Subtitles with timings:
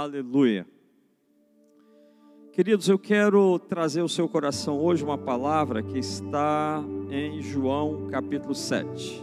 [0.00, 0.66] Aleluia.
[2.54, 8.54] Queridos, eu quero trazer ao seu coração hoje uma palavra que está em João capítulo
[8.54, 9.22] 7.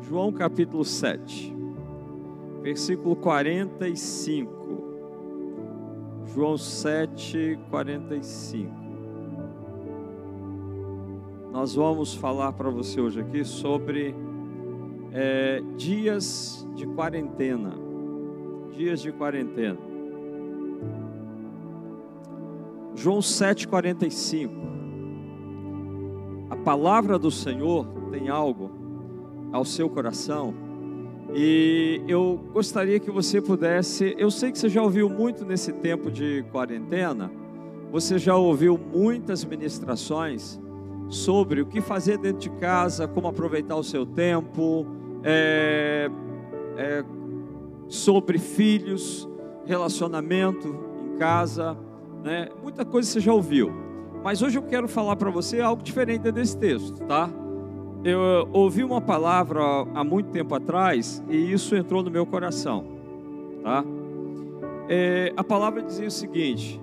[0.00, 1.54] João capítulo 7,
[2.60, 4.50] versículo 45.
[6.34, 8.72] João 7, 45.
[11.52, 14.12] Nós vamos falar para você hoje aqui sobre
[15.12, 17.81] é, dias de quarentena.
[18.72, 19.78] Dias de quarentena.
[22.94, 24.50] João 7,45.
[26.50, 28.70] A palavra do Senhor tem algo
[29.52, 30.54] ao seu coração.
[31.34, 34.14] E eu gostaria que você pudesse.
[34.18, 37.30] Eu sei que você já ouviu muito nesse tempo de quarentena.
[37.90, 40.60] Você já ouviu muitas ministrações
[41.08, 44.86] sobre o que fazer dentro de casa, como aproveitar o seu tempo,
[45.22, 46.10] é,
[46.76, 47.04] é,
[47.92, 49.28] sobre filhos,
[49.66, 51.76] relacionamento em casa,
[52.24, 52.48] né?
[52.62, 53.70] Muita coisa você já ouviu.
[54.24, 57.28] Mas hoje eu quero falar para você algo diferente desse texto, tá?
[58.02, 59.62] Eu ouvi uma palavra
[59.94, 62.84] há muito tempo atrás e isso entrou no meu coração,
[63.62, 63.84] tá?
[64.88, 66.80] É, a palavra dizia o seguinte: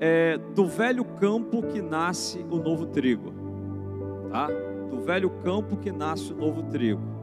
[0.00, 3.34] é, do velho campo que nasce o novo trigo,
[4.30, 4.48] tá?
[4.90, 7.15] Do velho campo que nasce o novo trigo.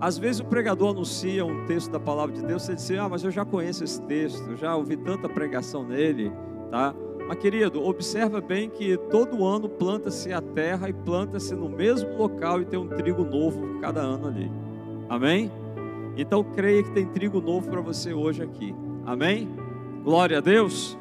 [0.00, 3.22] Às vezes o pregador anuncia um texto da palavra de Deus, você diz, ah, mas
[3.22, 6.32] eu já conheço esse texto, já ouvi tanta pregação nele,
[6.70, 6.94] tá?
[7.28, 12.62] Mas querido, observa bem que todo ano planta-se a terra e planta-se no mesmo local
[12.62, 14.50] e tem um trigo novo cada ano ali.
[15.08, 15.52] Amém?
[16.16, 18.74] Então creia que tem trigo novo para você hoje aqui.
[19.04, 19.48] Amém?
[20.02, 20.98] Glória a Deus.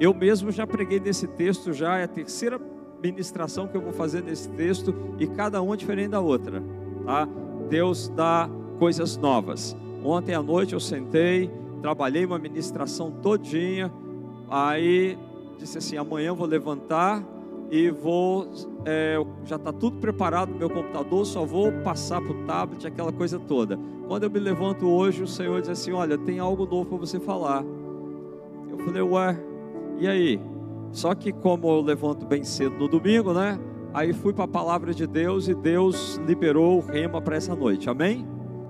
[0.00, 2.60] Eu mesmo já preguei nesse texto, já é a terceira
[3.00, 6.62] ministração que eu vou fazer nesse texto e cada uma diferente da outra,
[7.04, 7.28] tá?
[7.68, 9.76] Deus dá coisas novas.
[10.04, 11.50] Ontem à noite eu sentei,
[11.82, 13.92] trabalhei uma ministração todinha,
[14.48, 15.18] aí
[15.58, 17.22] disse assim: amanhã eu vou levantar
[17.70, 18.46] e vou,
[18.84, 23.12] é, já está tudo preparado no meu computador, só vou passar para o tablet, aquela
[23.12, 23.78] coisa toda.
[24.06, 27.18] Quando eu me levanto hoje, o Senhor diz assim: Olha, tem algo novo para você
[27.18, 27.64] falar.
[28.68, 29.36] Eu falei, ué,
[29.98, 30.40] e aí?
[30.92, 33.58] Só que como eu levanto bem cedo no domingo, né?
[33.96, 37.88] Aí fui para a palavra de Deus e Deus liberou o rema para essa noite.
[37.88, 38.28] Amém?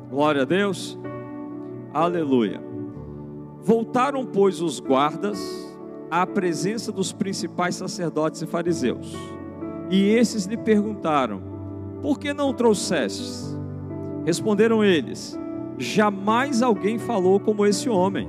[0.09, 0.97] Glória a Deus.
[1.93, 2.63] Aleluia.
[3.61, 5.37] Voltaram, pois, os guardas
[6.09, 9.17] à presença dos principais sacerdotes e fariseus.
[9.91, 11.43] E esses lhe perguntaram:
[12.01, 13.59] Por que não trouxestes?
[14.25, 15.37] Responderam eles:
[15.77, 18.29] Jamais alguém falou como esse homem.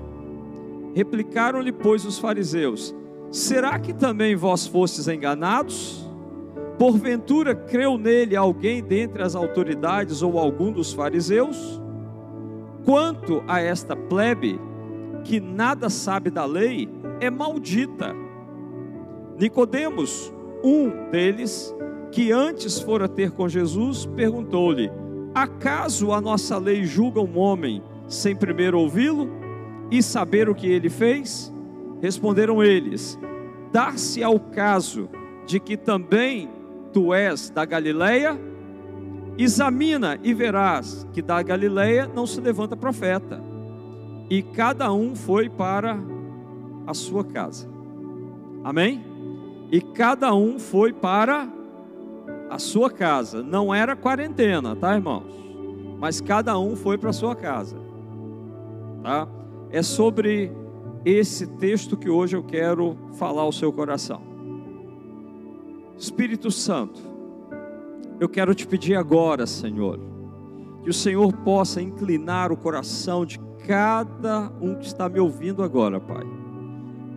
[0.95, 2.95] Replicaram-lhe, pois, os fariseus:
[3.29, 6.06] Será que também vós fostes enganados?
[6.77, 11.81] Porventura creu nele alguém dentre as autoridades ou algum dos fariseus?
[12.85, 14.59] Quanto a esta plebe,
[15.23, 16.87] que nada sabe da lei,
[17.19, 18.15] é maldita.
[19.39, 20.31] Nicodemos,
[20.63, 21.75] um deles,
[22.11, 24.91] que antes fora ter com Jesus, perguntou-lhe:
[25.33, 29.29] Acaso a nossa lei julga um homem sem primeiro ouvi-lo
[29.91, 31.53] e saber o que ele fez?
[32.01, 33.19] Responderam eles:
[33.71, 35.09] Dar-se ao caso
[35.45, 36.49] de que também
[36.97, 38.35] tu és da Galileia?
[39.37, 43.39] Examina e verás que da Galileia não se levanta profeta.
[44.31, 45.99] E cada um foi para
[46.87, 47.69] a sua casa.
[48.63, 49.05] Amém?
[49.71, 51.47] E cada um foi para
[52.49, 53.43] a sua casa.
[53.43, 55.31] Não era quarentena, tá, irmãos?
[55.99, 57.77] Mas cada um foi para a sua casa.
[59.03, 59.27] Tá?
[59.69, 60.51] É sobre
[61.05, 64.26] esse texto que hoje eu quero falar ao seu coração.
[65.97, 67.01] Espírito Santo,
[68.19, 69.99] eu quero te pedir agora, Senhor,
[70.83, 75.99] que o Senhor possa inclinar o coração de cada um que está me ouvindo agora,
[75.99, 76.25] Pai,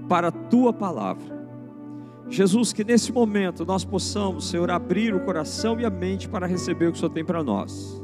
[0.08, 1.40] para a tua palavra.
[2.28, 6.86] Jesus, que nesse momento nós possamos, Senhor, abrir o coração e a mente para receber
[6.86, 8.02] o que o Senhor tem para nós.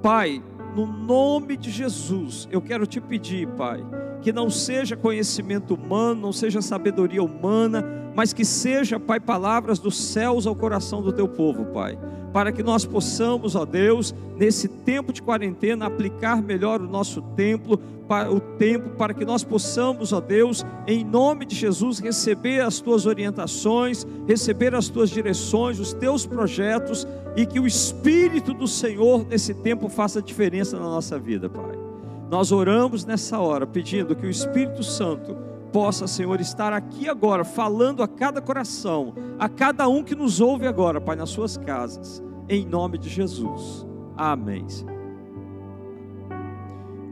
[0.00, 0.42] Pai,
[0.74, 3.84] no nome de Jesus, eu quero te pedir, Pai,
[4.20, 7.84] que não seja conhecimento humano, não seja sabedoria humana,
[8.14, 11.98] mas que seja, Pai, palavras dos céus ao coração do teu povo, Pai,
[12.32, 17.78] para que nós possamos, ó Deus, nesse tempo de quarentena, aplicar melhor o nosso templo,
[18.10, 22.80] para o tempo, para que nós possamos, ó Deus, em nome de Jesus, receber as
[22.80, 27.06] tuas orientações, receber as tuas direções, os teus projetos,
[27.36, 31.89] e que o Espírito do Senhor nesse tempo faça diferença na nossa vida, Pai.
[32.30, 35.36] Nós oramos nessa hora, pedindo que o Espírito Santo
[35.72, 40.64] possa, Senhor, estar aqui agora, falando a cada coração, a cada um que nos ouve
[40.64, 43.84] agora, Pai, nas suas casas, em nome de Jesus.
[44.16, 44.64] Amém.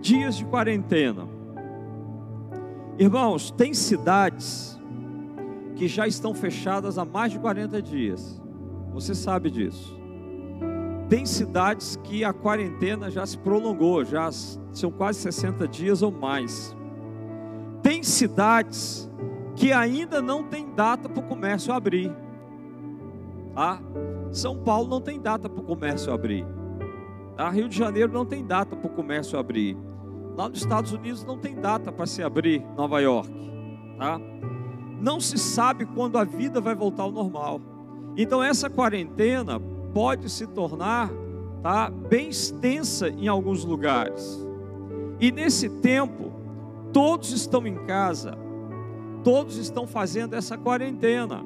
[0.00, 1.26] Dias de quarentena.
[2.97, 4.81] Irmãos, tem cidades
[5.75, 8.41] que já estão fechadas há mais de 40 dias.
[8.93, 9.98] Você sabe disso.
[11.09, 14.31] Tem cidades que a quarentena já se prolongou, já
[14.73, 16.77] são quase 60 dias ou mais.
[17.83, 19.11] Tem cidades
[19.57, 22.15] que ainda não tem data para o comércio abrir.
[23.55, 23.81] Tá?
[24.31, 26.47] São Paulo não tem data para o comércio abrir.
[27.37, 27.49] Tá?
[27.49, 29.77] Rio de Janeiro não tem data para o comércio abrir.
[30.37, 33.31] Lá nos Estados Unidos não tem data para se abrir Nova York.
[33.99, 34.21] Tá?
[35.01, 37.61] Não se sabe quando a vida vai voltar ao normal.
[38.17, 39.61] Então essa quarentena
[39.99, 41.11] pode se tornar
[41.61, 44.47] tá, bem extensa em alguns lugares.
[45.19, 46.31] E nesse tempo,
[46.93, 48.39] todos estão em casa,
[49.25, 51.45] todos estão fazendo essa quarentena,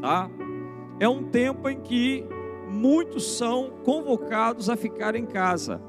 [0.00, 0.28] tá?
[0.98, 2.26] É um tempo em que
[2.68, 5.80] muitos são convocados a ficar em casa,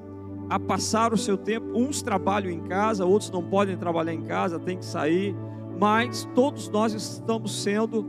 [0.51, 1.65] a passar o seu tempo.
[1.73, 5.35] Uns trabalham em casa, outros não podem trabalhar em casa, tem que sair,
[5.79, 8.03] mas todos nós estamos sendo,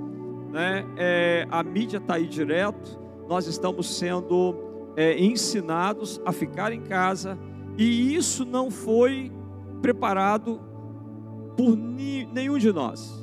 [0.53, 4.55] né, é, a mídia está aí direto, nós estamos sendo
[4.97, 7.39] é, ensinados a ficar em casa,
[7.77, 9.31] e isso não foi
[9.83, 10.61] preparado
[11.57, 13.23] por nenhum de nós.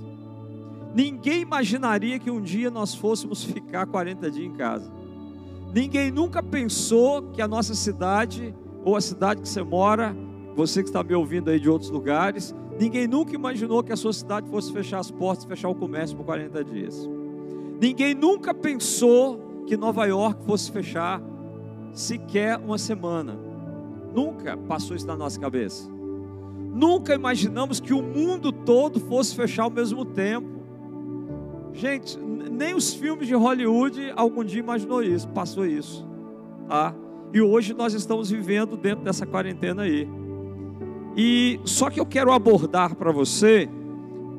[0.94, 4.90] Ninguém imaginaria que um dia nós fôssemos ficar 40 dias em casa.
[5.74, 8.56] Ninguém nunca pensou que a nossa cidade,
[8.86, 10.16] ou a cidade que você mora,
[10.56, 14.14] você que está me ouvindo aí de outros lugares, ninguém nunca imaginou que a sua
[14.14, 17.10] cidade fosse fechar as portas, fechar o comércio por 40 dias.
[17.82, 21.22] Ninguém nunca pensou que Nova York fosse fechar
[21.94, 23.38] sequer uma semana.
[24.14, 25.90] Nunca passou isso na nossa cabeça.
[26.74, 30.48] Nunca imaginamos que o mundo todo fosse fechar ao mesmo tempo.
[31.74, 36.08] Gente, nem os filmes de Hollywood algum dia imaginou isso, passou isso,
[36.68, 36.94] tá?
[37.34, 40.08] E hoje nós estamos vivendo dentro dessa quarentena aí.
[41.18, 43.70] E só que eu quero abordar para você,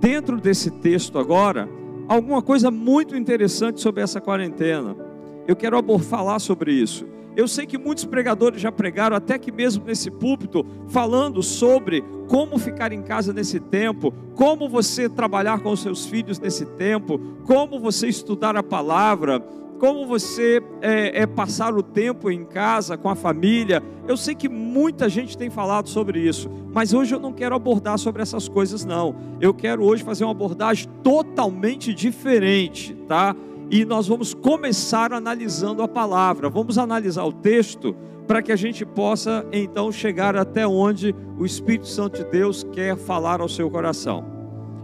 [0.00, 1.68] dentro desse texto agora,
[2.08, 5.05] alguma coisa muito interessante sobre essa quarentena.
[5.46, 7.06] Eu quero falar sobre isso.
[7.36, 12.58] Eu sei que muitos pregadores já pregaram, até que mesmo nesse púlpito, falando sobre como
[12.58, 17.78] ficar em casa nesse tempo, como você trabalhar com os seus filhos nesse tempo, como
[17.78, 19.38] você estudar a palavra,
[19.78, 23.82] como você é, é, passar o tempo em casa com a família.
[24.08, 27.98] Eu sei que muita gente tem falado sobre isso, mas hoje eu não quero abordar
[27.98, 29.14] sobre essas coisas, não.
[29.40, 33.36] Eu quero hoje fazer uma abordagem totalmente diferente, tá?
[33.70, 36.48] E nós vamos começar analisando a palavra.
[36.48, 37.96] Vamos analisar o texto
[38.26, 42.96] para que a gente possa então chegar até onde o Espírito Santo de Deus quer
[42.96, 44.24] falar ao seu coração.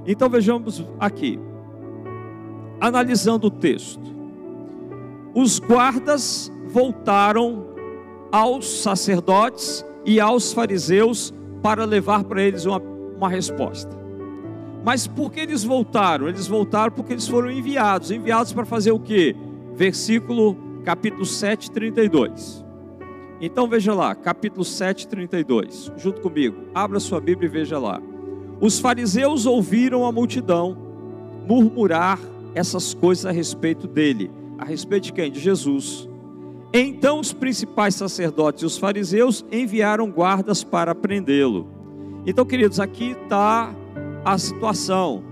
[0.06, 1.38] Então vejamos aqui,
[2.80, 4.02] analisando o texto.
[5.34, 7.66] Os guardas voltaram
[8.30, 11.32] aos sacerdotes e aos fariseus
[11.62, 12.78] para levar para eles uma,
[13.16, 14.01] uma resposta.
[14.84, 16.28] Mas por que eles voltaram?
[16.28, 18.10] Eles voltaram porque eles foram enviados.
[18.10, 19.36] Enviados para fazer o quê?
[19.74, 22.64] Versículo capítulo 7, 32.
[23.40, 25.92] Então veja lá, capítulo 7, 32.
[25.96, 26.56] Junto comigo.
[26.74, 28.00] Abra sua Bíblia e veja lá.
[28.60, 30.76] Os fariseus ouviram a multidão
[31.46, 32.18] murmurar
[32.54, 34.30] essas coisas a respeito dele.
[34.58, 35.30] A respeito de quem?
[35.30, 36.08] De Jesus.
[36.72, 41.68] Então os principais sacerdotes e os fariseus enviaram guardas para prendê-lo.
[42.24, 43.74] Então, queridos, aqui está
[44.24, 45.22] a situação.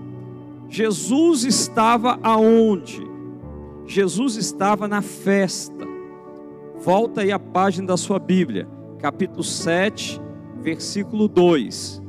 [0.69, 3.01] Jesus estava aonde?
[3.85, 5.85] Jesus estava na festa.
[6.79, 8.67] Volta aí a página da sua Bíblia,
[8.99, 10.19] capítulo 7,
[10.61, 12.01] versículo 2.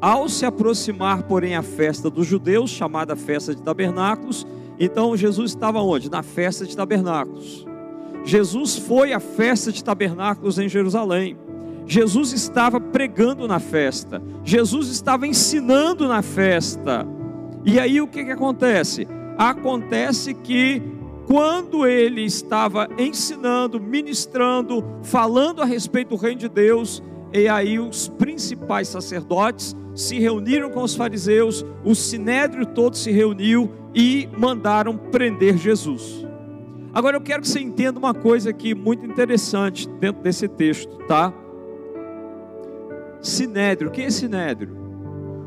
[0.00, 4.46] Ao se aproximar, porém, a festa dos judeus, chamada festa de tabernáculos,
[4.78, 6.10] então Jesus estava onde?
[6.10, 7.66] Na festa de tabernáculos.
[8.24, 11.36] Jesus foi à festa de tabernáculos em Jerusalém.
[11.86, 17.06] Jesus estava pregando na festa, Jesus estava ensinando na festa.
[17.64, 19.06] E aí o que, que acontece?
[19.38, 20.82] Acontece que
[21.26, 28.08] quando ele estava ensinando, ministrando, falando a respeito do reino de Deus, e aí os
[28.08, 35.56] principais sacerdotes se reuniram com os fariseus, o sinédrio todo se reuniu e mandaram prender
[35.56, 36.26] Jesus.
[36.92, 41.32] Agora eu quero que você entenda uma coisa aqui muito interessante dentro desse texto, tá?
[43.22, 43.90] Sinédrio.
[43.90, 44.76] Quem é Sinédrio?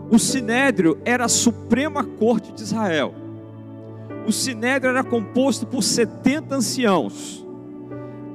[0.10, 3.14] O Sinédrio era a Suprema Corte de Israel.
[4.26, 7.46] O Sinédrio era composto por 70 anciãos.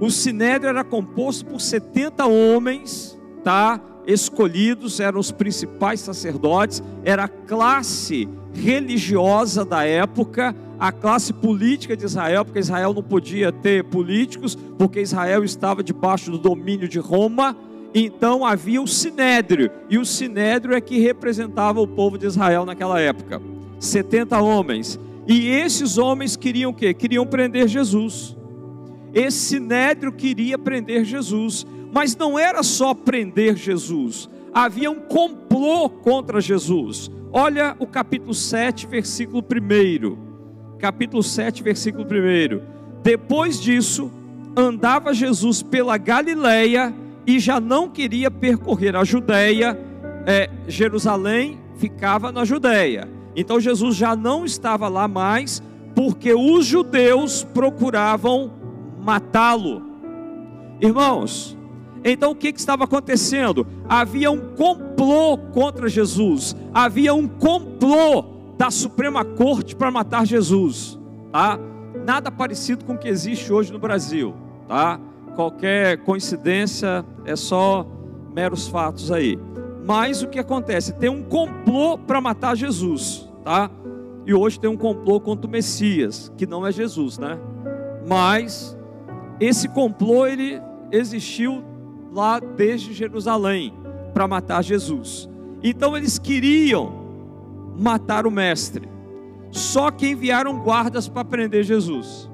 [0.01, 3.81] O Sinédrio era composto por 70 homens, tá?
[4.07, 12.05] Escolhidos, eram os principais sacerdotes, era a classe religiosa da época, a classe política de
[12.05, 17.57] Israel, porque Israel não podia ter políticos, porque Israel estava debaixo do domínio de Roma
[17.95, 23.01] Então havia o sinédrio, e o sinédrio é que representava o povo de Israel naquela
[23.01, 23.43] época.
[23.79, 24.99] 70 homens.
[25.27, 26.95] E esses homens queriam o quê?
[26.95, 28.37] Queriam prender Jesus.
[29.13, 34.29] Esse sinédrio queria prender Jesus, mas não era só prender Jesus.
[34.53, 37.11] Havia um complô contra Jesus.
[37.33, 40.79] Olha o capítulo 7, versículo 1.
[40.79, 42.61] Capítulo 7, versículo 1.
[43.03, 44.11] Depois disso,
[44.57, 46.95] andava Jesus pela Galileia
[47.31, 49.79] e já não queria percorrer a Judéia,
[50.27, 53.09] é, Jerusalém ficava na Judéia.
[53.37, 55.63] Então Jesus já não estava lá mais,
[55.95, 58.51] porque os judeus procuravam
[59.01, 59.81] matá-lo.
[60.81, 61.57] Irmãos,
[62.03, 63.65] então o que, que, estava acontecendo?
[63.89, 68.25] Havia um complô contra Jesus, havia um complô
[68.59, 70.99] da Suprema Corte para matar Jesus,
[71.31, 71.61] tá?
[72.05, 74.35] Nada parecido com o que existe hoje no Brasil,
[74.67, 74.99] tá?
[75.41, 77.87] Qualquer coincidência é só
[78.35, 79.39] meros fatos aí.
[79.87, 80.93] Mas o que acontece?
[80.93, 83.71] Tem um complô para matar Jesus, tá?
[84.27, 87.39] E hoje tem um complô contra o Messias, que não é Jesus, né?
[88.07, 88.77] Mas
[89.41, 90.61] esse complô ele
[90.93, 91.65] existiu
[92.13, 93.73] lá desde Jerusalém
[94.13, 95.27] para matar Jesus.
[95.63, 96.93] Então eles queriam
[97.79, 98.87] matar o mestre.
[99.51, 102.30] Só que enviaram guardas para prender Jesus.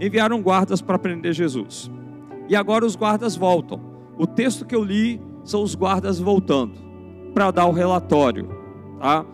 [0.00, 1.90] Enviaram guardas para prender Jesus.
[2.48, 3.80] E agora os guardas voltam.
[4.18, 6.74] O texto que eu li são os guardas voltando
[7.34, 8.48] para dar o relatório,
[8.98, 9.24] tá?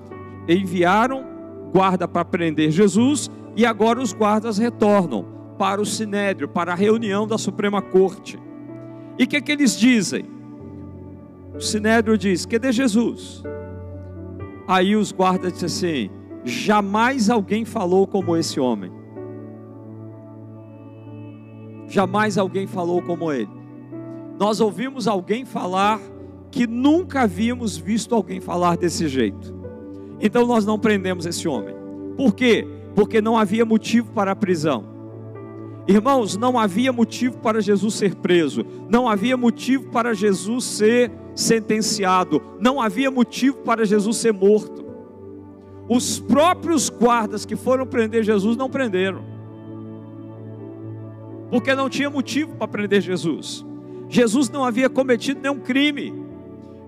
[0.49, 1.25] Enviaram
[1.73, 5.25] guarda para prender Jesus e agora os guardas retornam
[5.59, 8.38] para o sinédrio, para a reunião da Suprema Corte.
[9.19, 10.25] E o que, que eles dizem?
[11.54, 13.42] O Sinédrio diz: Cadê Jesus?
[14.66, 16.11] Aí os guardas dizem assim:
[16.45, 18.90] Jamais alguém falou como esse homem.
[21.92, 23.50] Jamais alguém falou como ele.
[24.40, 26.00] Nós ouvimos alguém falar
[26.50, 29.54] que nunca havíamos visto alguém falar desse jeito.
[30.18, 31.75] Então nós não prendemos esse homem.
[32.16, 32.66] Por quê?
[32.94, 34.84] Porque não havia motivo para a prisão.
[35.87, 42.40] Irmãos, não havia motivo para Jesus ser preso, não havia motivo para Jesus ser sentenciado,
[42.58, 44.82] não havia motivo para Jesus ser morto.
[45.90, 49.32] Os próprios guardas que foram prender Jesus não prenderam,
[51.52, 53.62] porque não tinha motivo para prender Jesus.
[54.09, 56.14] Jesus não havia cometido nenhum crime,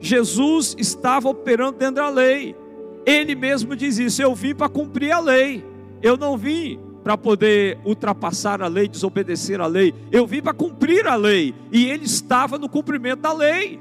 [0.00, 2.56] Jesus estava operando dentro da lei.
[3.04, 5.62] Ele mesmo diz isso: Eu vim para cumprir a lei,
[6.02, 9.94] eu não vim para poder ultrapassar a lei, desobedecer a lei.
[10.11, 11.54] Eu vim para cumprir a lei.
[11.71, 13.78] E ele estava no cumprimento da lei,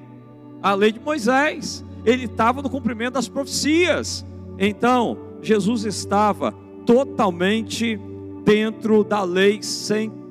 [0.62, 1.82] a lei de Moisés.
[2.06, 4.26] Ele estava no cumprimento das profecias.
[4.60, 6.54] Então, Jesus estava
[6.86, 7.98] totalmente
[8.44, 10.23] dentro da lei, sem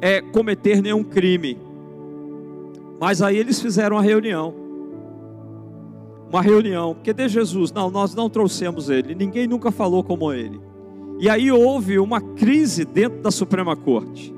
[0.00, 1.58] é, cometer nenhum crime.
[3.00, 4.54] Mas aí eles fizeram uma reunião.
[6.30, 6.94] Uma reunião.
[6.94, 7.72] Porque de Jesus?
[7.72, 9.14] Não, nós não trouxemos ele.
[9.14, 10.60] Ninguém nunca falou como ele.
[11.18, 14.34] E aí houve uma crise dentro da Suprema Corte.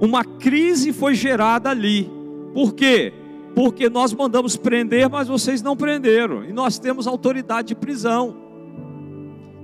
[0.00, 2.10] Uma crise foi gerada ali.
[2.52, 3.12] Por quê?
[3.54, 6.44] Porque nós mandamos prender, mas vocês não prenderam.
[6.44, 8.36] E nós temos autoridade de prisão.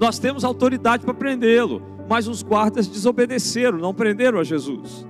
[0.01, 1.83] Nós temos autoridade para prendê-lo.
[2.13, 5.07] Mas os guardas desobedeceram, não prenderam a Jesus.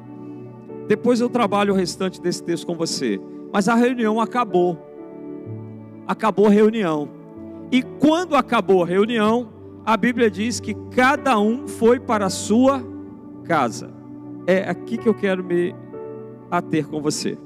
[0.86, 3.20] Depois eu trabalho o restante desse texto com você.
[3.52, 4.78] Mas a reunião acabou.
[6.06, 7.08] Acabou a reunião.
[7.72, 9.48] E quando acabou a reunião,
[9.84, 12.80] a Bíblia diz que cada um foi para a sua
[13.42, 13.90] casa.
[14.46, 15.74] É aqui que eu quero me
[16.52, 17.36] ater com você.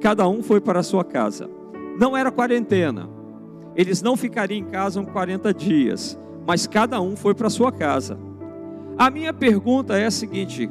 [0.00, 1.50] Cada um foi para a sua casa.
[1.98, 3.10] Não era quarentena.
[3.74, 6.16] Eles não ficariam em casa 40 dias,
[6.46, 8.16] mas cada um foi para a sua casa.
[8.96, 10.70] A minha pergunta é a seguinte: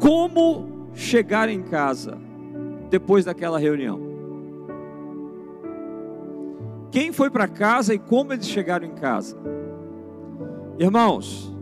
[0.00, 2.18] como chegar em casa
[2.90, 4.00] depois daquela reunião?
[6.90, 9.36] Quem foi para casa e como eles chegaram em casa?
[10.78, 11.54] Irmãos,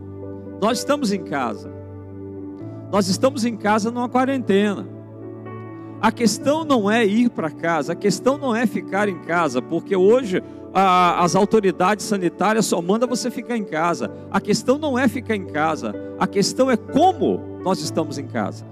[0.61, 1.69] nós estamos em casa.
[2.91, 4.87] Nós estamos em casa numa quarentena.
[5.99, 9.95] A questão não é ir para casa, a questão não é ficar em casa, porque
[9.95, 10.43] hoje
[10.79, 14.11] a, as autoridades sanitárias só mandam você ficar em casa.
[14.29, 18.65] A questão não é ficar em casa, a questão é como nós estamos em casa.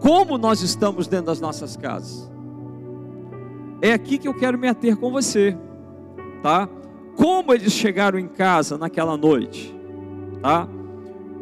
[0.00, 2.30] Como nós estamos dentro das nossas casas.
[3.82, 5.56] É aqui que eu quero me ater com você,
[6.42, 6.68] tá?
[7.16, 9.74] como eles chegaram em casa naquela noite,
[10.40, 10.68] tá?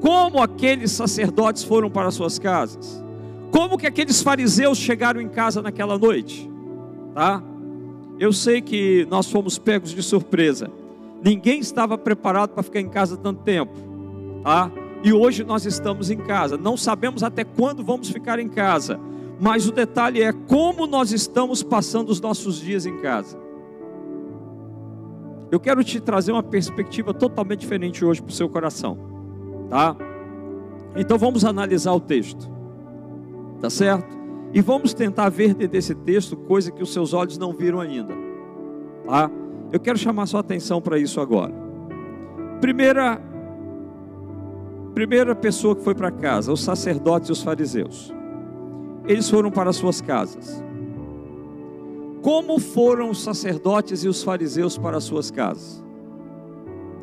[0.01, 3.03] Como aqueles sacerdotes foram para suas casas?
[3.51, 6.51] Como que aqueles fariseus chegaram em casa naquela noite?
[7.15, 7.43] Tá?
[8.23, 10.71] Eu sei que nós fomos pegos de surpresa.
[11.25, 13.73] Ninguém estava preparado para ficar em casa tanto tempo,
[14.45, 14.71] tá?
[15.03, 16.57] E hoje nós estamos em casa.
[16.57, 19.01] Não sabemos até quando vamos ficar em casa,
[19.41, 23.37] mas o detalhe é como nós estamos passando os nossos dias em casa.
[25.51, 28.97] Eu quero te trazer uma perspectiva totalmente diferente hoje para o seu coração,
[29.69, 29.97] tá?
[30.95, 32.49] Então vamos analisar o texto,
[33.61, 34.22] tá certo?
[34.53, 38.15] E vamos tentar ver dentro desse texto coisa que os seus olhos não viram ainda,
[39.07, 39.31] tá?
[39.73, 41.53] Eu quero chamar sua atenção para isso agora.
[42.61, 43.21] Primeira,
[44.95, 48.13] primeira pessoa que foi para casa, os sacerdotes e os fariseus.
[49.07, 50.63] Eles foram para suas casas.
[52.21, 55.83] Como foram os sacerdotes e os fariseus para suas casas?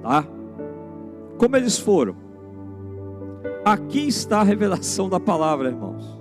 [0.03, 0.25] Tá?
[1.37, 2.15] Como eles foram?
[3.65, 6.18] Aqui está a revelação da palavra, irmãos.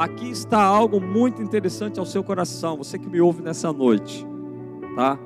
[0.00, 4.26] Aqui está algo muito interessante ao seu coração, você que me ouve nessa noite,
[4.96, 5.18] tá?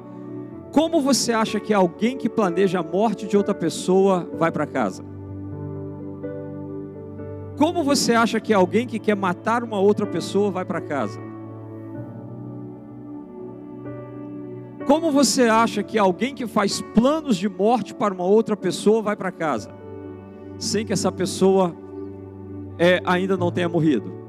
[0.72, 5.04] Como você acha que alguém que planeja a morte de outra pessoa vai para casa?
[7.56, 11.20] Como você acha que alguém que quer matar uma outra pessoa vai para casa?
[14.88, 19.14] Como você acha que alguém que faz planos de morte para uma outra pessoa vai
[19.14, 19.70] para casa,
[20.58, 21.72] sem que essa pessoa
[22.76, 24.23] é, ainda não tenha morrido?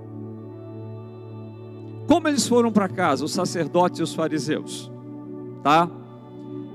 [2.08, 4.92] Como eles foram para casa, os sacerdotes e os fariseus?
[5.64, 5.90] Tá?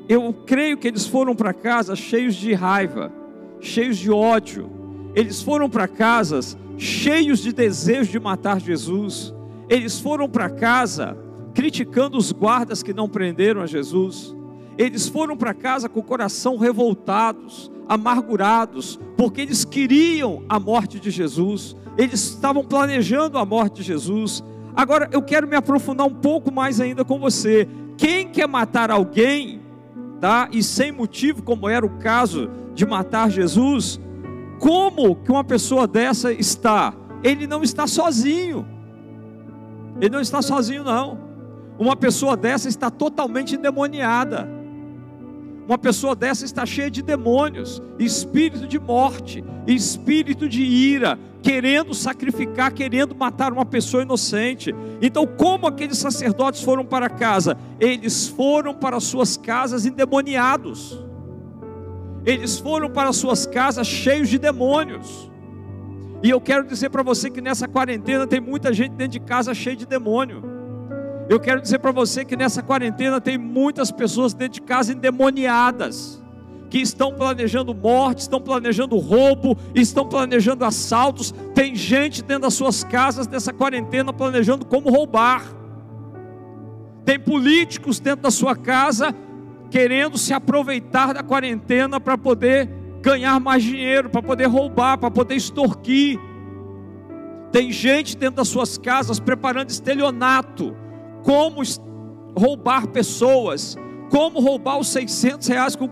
[0.08, 3.12] Eu creio que eles foram para casa cheios de raiva,
[3.60, 4.68] cheios de ódio.
[5.14, 9.32] Eles foram para casas cheios de desejo de matar Jesus.
[9.68, 11.16] Eles foram para casa
[11.54, 14.34] criticando os guardas que não prenderam a Jesus.
[14.78, 21.10] Eles foram para casa com o coração revoltados, amargurados, porque eles queriam a morte de
[21.10, 24.42] Jesus, eles estavam planejando a morte de Jesus.
[24.74, 27.68] Agora eu quero me aprofundar um pouco mais ainda com você.
[27.96, 29.60] Quem quer matar alguém,
[30.20, 30.48] tá?
[30.52, 34.00] E sem motivo, como era o caso de matar Jesus,
[34.58, 36.94] como que uma pessoa dessa está?
[37.22, 38.66] Ele não está sozinho.
[40.00, 41.18] Ele não está sozinho não.
[41.78, 44.59] Uma pessoa dessa está totalmente endemoniada.
[45.70, 52.72] Uma pessoa dessa está cheia de demônios, espírito de morte, espírito de ira, querendo sacrificar,
[52.72, 54.74] querendo matar uma pessoa inocente.
[55.00, 57.56] Então, como aqueles sacerdotes foram para casa?
[57.78, 61.00] Eles foram para suas casas endemoniados.
[62.26, 65.30] Eles foram para suas casas cheios de demônios.
[66.20, 69.54] E eu quero dizer para você que nessa quarentena tem muita gente dentro de casa
[69.54, 70.42] cheia de demônio.
[71.30, 76.20] Eu quero dizer para você que nessa quarentena tem muitas pessoas dentro de casa endemoniadas,
[76.68, 81.32] que estão planejando morte, estão planejando roubo, estão planejando assaltos.
[81.54, 85.44] Tem gente dentro das suas casas nessa quarentena planejando como roubar.
[87.04, 89.14] Tem políticos dentro da sua casa
[89.70, 92.68] querendo se aproveitar da quarentena para poder
[93.00, 96.18] ganhar mais dinheiro, para poder roubar, para poder extorquir.
[97.52, 100.74] Tem gente dentro das suas casas preparando estelionato
[101.22, 101.62] como
[102.36, 103.76] roubar pessoas,
[104.10, 105.88] como roubar os 600 reais com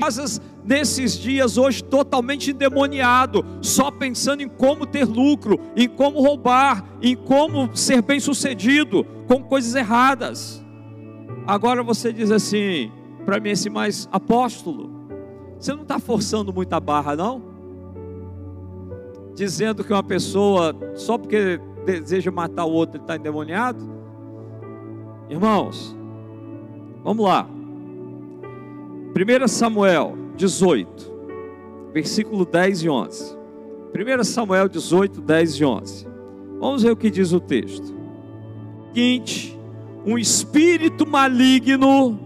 [0.00, 6.84] casas nesses dias hoje totalmente endemoniado, só pensando em como ter lucro, em como roubar,
[7.02, 10.64] em como ser bem sucedido com coisas erradas.
[11.46, 12.90] Agora você diz assim,
[13.26, 14.90] para mim esse mais apóstolo,
[15.58, 17.42] você não está forçando muita barra não?
[19.34, 24.03] Dizendo que uma pessoa só porque deseja matar o outro está endemoniado?
[25.34, 25.96] Irmãos,
[27.02, 27.44] vamos lá.
[27.44, 31.12] 1 Samuel 18,
[31.92, 33.36] versículo 10 e 11.
[34.20, 36.06] 1 Samuel 18, 10 e 11.
[36.60, 37.92] Vamos ver o que diz o texto.
[38.86, 39.58] Seguinte,
[40.06, 42.16] um espírito maligno,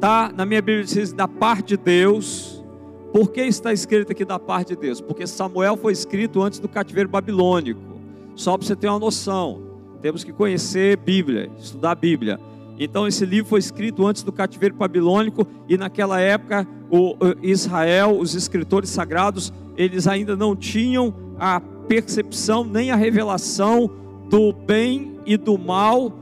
[0.00, 0.32] tá?
[0.34, 2.64] Na minha Bíblia diz da parte de Deus.
[3.12, 4.98] Por que está escrito aqui da parte de Deus?
[4.98, 7.82] Porque Samuel foi escrito antes do cativeiro babilônico.
[8.34, 9.67] Só para você ter uma noção.
[10.00, 12.38] Temos que conhecer Bíblia, estudar Bíblia.
[12.78, 18.34] Então esse livro foi escrito antes do cativeiro babilônico e naquela época o Israel, os
[18.34, 23.90] escritores sagrados, eles ainda não tinham a percepção nem a revelação
[24.30, 26.12] do bem e do mal,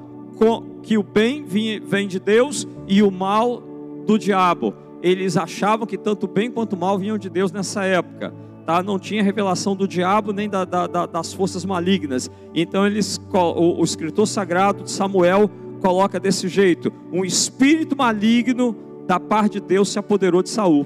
[0.83, 3.63] que o bem vem de Deus e o mal
[4.07, 4.75] do diabo.
[5.03, 8.33] Eles achavam que tanto o bem quanto o mal vinham de Deus nessa época
[8.67, 8.83] tá?
[8.83, 12.29] não tinha revelação do diabo nem da, da, da, das forças malignas.
[12.55, 15.49] Então eles, o, o escritor sagrado de Samuel
[15.81, 18.77] coloca desse jeito: um espírito maligno
[19.07, 20.85] da parte de Deus se apoderou de Saul,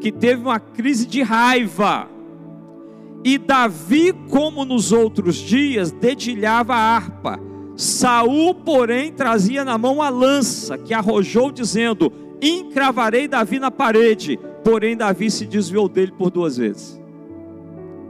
[0.00, 2.08] que teve uma crise de raiva.
[3.24, 7.38] E Davi, como nos outros dias, dedilhava a harpa.
[7.76, 14.38] Saul, porém, trazia na mão a lança, que arrojou, dizendo: Encravarei Davi na parede.
[14.64, 17.00] Porém, Davi se desviou dele por duas vezes.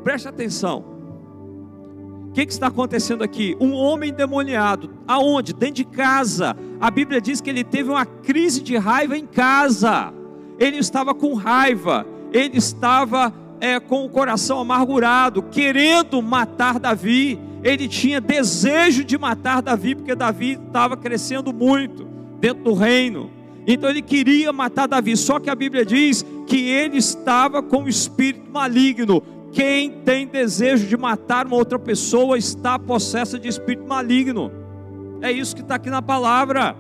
[0.03, 0.85] Preste atenção.
[2.29, 3.57] O que, que está acontecendo aqui?
[3.61, 4.91] Um homem endemoniado.
[5.07, 5.53] Aonde?
[5.53, 6.57] Dentro de casa.
[6.81, 10.13] A Bíblia diz que ele teve uma crise de raiva em casa.
[10.59, 12.07] Ele estava com raiva.
[12.33, 17.39] Ele estava é, com o coração amargurado, querendo matar Davi.
[17.63, 22.07] Ele tinha desejo de matar Davi, porque Davi estava crescendo muito
[22.41, 23.31] dentro do reino.
[23.67, 27.89] Então ele queria matar Davi, só que a Bíblia diz que ele estava com o
[27.89, 29.23] espírito maligno.
[29.53, 34.51] Quem tem desejo de matar uma outra pessoa está possessa de espírito maligno.
[35.21, 36.77] É isso que está aqui na palavra.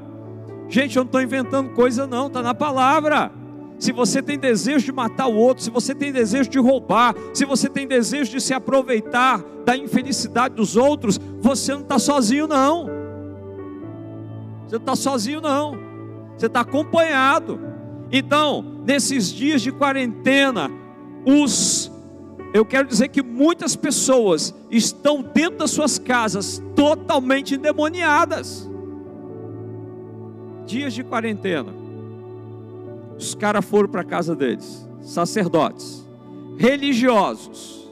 [0.68, 3.32] Gente, eu não estou inventando coisa, não, está na palavra.
[3.78, 7.44] Se você tem desejo de matar o outro, se você tem desejo de roubar, se
[7.44, 12.84] você tem desejo de se aproveitar da infelicidade dos outros, você não está sozinho, não.
[14.66, 15.89] Você não está sozinho, não.
[16.40, 17.60] Você está acompanhado.
[18.10, 20.70] Então, nesses dias de quarentena,
[21.26, 21.92] os
[22.54, 28.68] eu quero dizer que muitas pessoas estão dentro das suas casas totalmente endemoniadas.
[30.64, 31.74] Dias de quarentena.
[33.18, 36.08] Os caras foram para a casa deles, sacerdotes,
[36.56, 37.86] religiosos,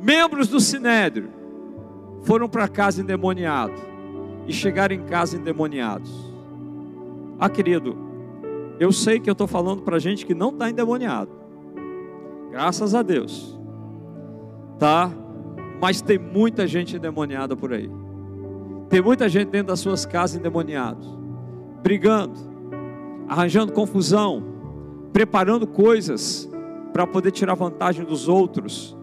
[0.00, 1.28] membros do sinédrio,
[2.22, 3.78] foram para casa endemoniados
[4.46, 6.27] e chegaram em casa endemoniados.
[7.38, 7.96] Ah, querido,
[8.80, 11.30] eu sei que eu estou falando para gente que não está endemoniado,
[12.50, 13.58] graças a Deus
[14.78, 15.10] tá?
[15.80, 17.90] Mas tem muita gente endemoniada por aí.
[18.88, 21.06] Tem muita gente dentro das suas casas endemoniados,
[21.82, 22.38] brigando,
[23.28, 24.42] arranjando confusão,
[25.12, 26.48] preparando coisas
[26.92, 28.96] para poder tirar vantagem dos outros,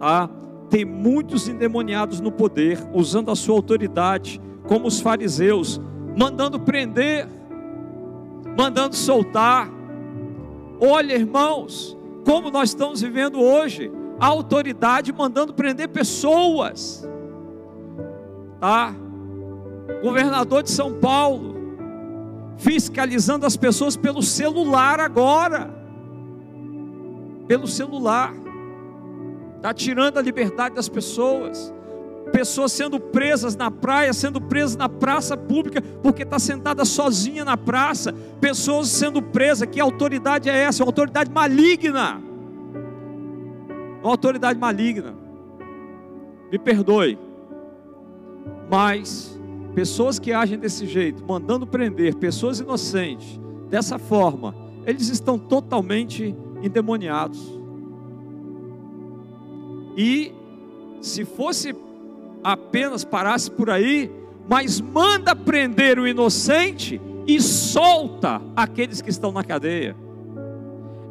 [0.00, 0.28] tá?
[0.68, 5.80] Tem muitos endemoniados no poder, usando a sua autoridade, como os fariseus,
[6.16, 7.28] mandando prender,
[8.58, 9.70] mandando soltar.
[10.80, 17.08] Olha, irmãos, como nós estamos vivendo hoje a autoridade mandando prender pessoas.
[18.58, 18.92] Tá?
[20.02, 21.56] Governador de São Paulo
[22.56, 25.72] fiscalizando as pessoas pelo celular agora.
[27.46, 28.34] Pelo celular.
[29.56, 31.72] Está tirando a liberdade das pessoas.
[32.32, 37.56] Pessoas sendo presas na praia, sendo presas na praça pública, porque está sentada sozinha na
[37.56, 38.12] praça.
[38.40, 39.68] Pessoas sendo presas.
[39.68, 40.82] Que autoridade é essa?
[40.82, 42.28] Uma autoridade maligna
[44.02, 45.14] uma autoridade maligna.
[46.50, 47.18] Me perdoe,
[48.70, 49.38] mas
[49.74, 53.38] pessoas que agem desse jeito, mandando prender pessoas inocentes,
[53.68, 54.54] dessa forma,
[54.86, 57.38] eles estão totalmente endemoniados.
[59.96, 60.32] E
[61.02, 61.74] se fosse
[62.42, 64.10] apenas parasse por aí,
[64.48, 69.94] mas manda prender o inocente e solta aqueles que estão na cadeia.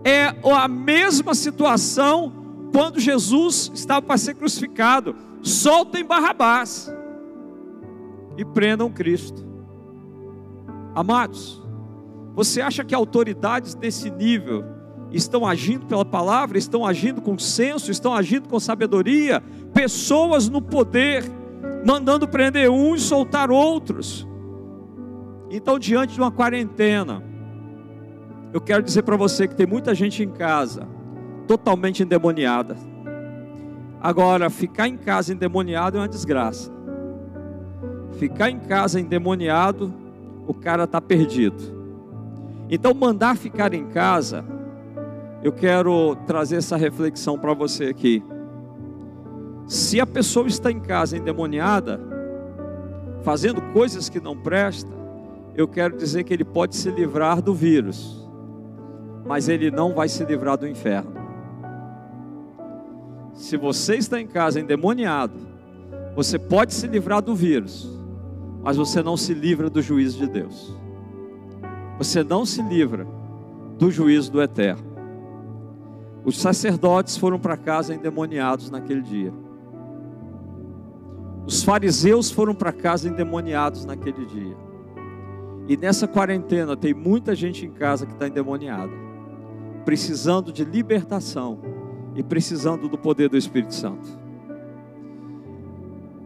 [0.04, 2.32] É a mesma situação
[2.72, 6.92] quando Jesus estava para ser crucificado, soltem Barrabás
[8.38, 9.46] e prendam Cristo.
[10.96, 11.62] Amados,
[12.36, 14.64] você acha que autoridades desse nível
[15.12, 19.44] estão agindo pela palavra, estão agindo com senso, estão agindo com sabedoria?
[19.78, 21.24] Pessoas no poder,
[21.86, 24.28] mandando prender uns e soltar outros.
[25.52, 27.24] Então, diante de uma quarentena,
[28.52, 30.88] eu quero dizer para você que tem muita gente em casa
[31.48, 32.76] totalmente endemoniada.
[34.02, 36.72] Agora, ficar em casa endemoniado é uma desgraça.
[38.14, 39.94] Ficar em casa endemoniado,
[40.48, 41.62] o cara está perdido.
[42.68, 44.44] Então, mandar ficar em casa,
[45.44, 48.24] eu quero trazer essa reflexão para você aqui.
[49.68, 52.00] Se a pessoa está em casa endemoniada,
[53.22, 54.94] fazendo coisas que não prestam,
[55.56, 58.26] eu quero dizer que ele pode se livrar do vírus,
[59.26, 61.12] mas ele não vai se livrar do inferno.
[63.34, 65.34] Se você está em casa endemoniado,
[66.16, 67.92] você pode se livrar do vírus,
[68.64, 70.74] mas você não se livra do juízo de Deus.
[71.98, 73.06] Você não se livra
[73.78, 74.88] do juízo do eterno.
[76.24, 79.34] Os sacerdotes foram para casa endemoniados naquele dia.
[81.48, 84.58] Os fariseus foram para casa endemoniados naquele dia.
[85.66, 88.92] E nessa quarentena tem muita gente em casa que está endemoniada,
[89.86, 91.60] precisando de libertação
[92.16, 94.10] e precisando do poder do Espírito Santo.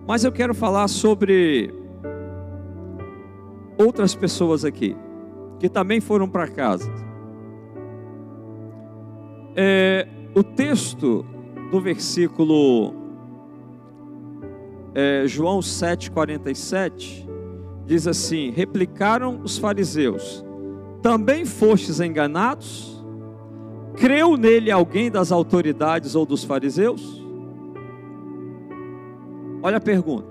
[0.08, 1.72] Mas eu quero falar sobre
[3.78, 4.96] outras pessoas aqui,
[5.60, 6.92] que também foram para casa.
[9.56, 11.24] É, o texto
[11.70, 13.01] do versículo
[14.94, 17.28] é, João 7,47
[17.86, 20.46] diz assim: Replicaram os fariseus:
[21.02, 22.92] Também fostes enganados?
[23.96, 27.22] Creu nele alguém das autoridades ou dos fariseus?
[29.62, 30.30] Olha a pergunta: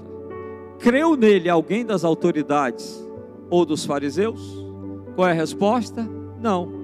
[0.79, 3.05] creu nele alguém das autoridades
[3.49, 4.41] ou dos fariseus?
[5.15, 6.09] Qual é a resposta?
[6.41, 6.81] Não.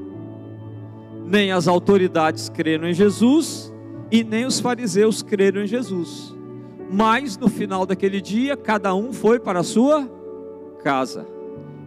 [1.24, 3.72] Nem as autoridades creram em Jesus
[4.10, 6.35] e nem os fariseus creram em Jesus.
[6.90, 10.08] Mas no final daquele dia, cada um foi para a sua
[10.82, 11.26] casa.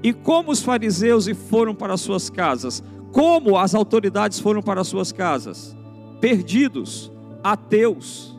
[0.03, 2.83] E como os fariseus foram para as suas casas?
[3.11, 5.75] Como as autoridades foram para as suas casas?
[6.21, 7.11] Perdidos,
[7.43, 8.37] ateus,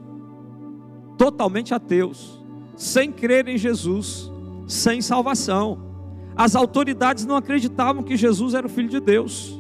[1.19, 2.43] totalmente ateus,
[2.77, 4.31] sem crer em Jesus,
[4.67, 5.79] sem salvação.
[6.37, 9.60] As autoridades não acreditavam que Jesus era o Filho de Deus.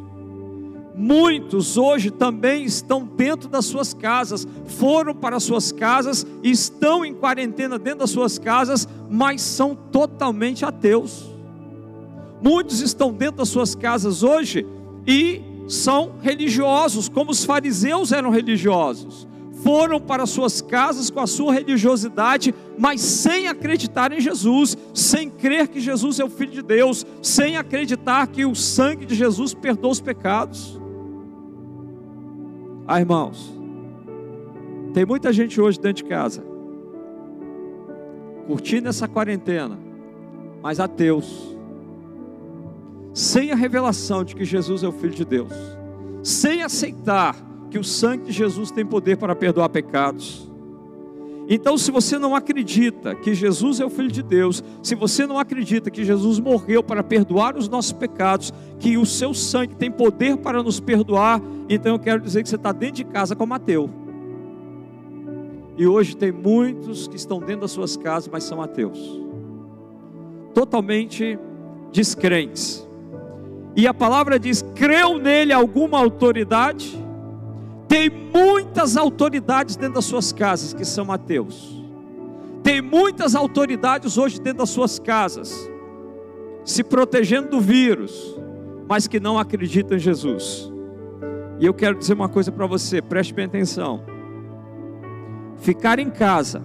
[0.94, 7.78] Muitos hoje também estão dentro das suas casas, foram para suas casas, estão em quarentena
[7.78, 11.30] dentro das suas casas, mas são totalmente ateus.
[12.42, 14.66] Muitos estão dentro das suas casas hoje
[15.06, 19.28] e são religiosos, como os fariseus eram religiosos.
[19.62, 25.68] Foram para suas casas com a sua religiosidade, mas sem acreditar em Jesus, sem crer
[25.68, 29.90] que Jesus é o Filho de Deus, sem acreditar que o sangue de Jesus perdoa
[29.90, 30.80] os pecados.
[32.86, 33.52] Ah, irmãos,
[34.94, 36.42] tem muita gente hoje dentro de casa,
[38.46, 39.78] curtindo essa quarentena,
[40.62, 41.56] mas ateus,
[43.12, 45.52] sem a revelação de que Jesus é o Filho de Deus,
[46.22, 50.50] sem aceitar que o sangue de Jesus tem poder para perdoar pecados.
[51.52, 55.36] Então, se você não acredita que Jesus é o Filho de Deus, se você não
[55.36, 60.36] acredita que Jesus morreu para perdoar os nossos pecados, que o seu sangue tem poder
[60.36, 63.90] para nos perdoar, então eu quero dizer que você está dentro de casa como ateu.
[65.76, 69.20] E hoje tem muitos que estão dentro das suas casas, mas são ateus,
[70.54, 71.36] totalmente
[71.90, 72.86] descrentes.
[73.74, 76.96] E a palavra diz: creu nele alguma autoridade?
[77.90, 81.84] Tem muitas autoridades dentro das suas casas que são ateus.
[82.62, 85.68] Tem muitas autoridades hoje dentro das suas casas,
[86.64, 88.38] se protegendo do vírus,
[88.88, 90.70] mas que não acreditam em Jesus.
[91.58, 94.04] E eu quero dizer uma coisa para você, preste bem atenção.
[95.56, 96.62] Ficar em casa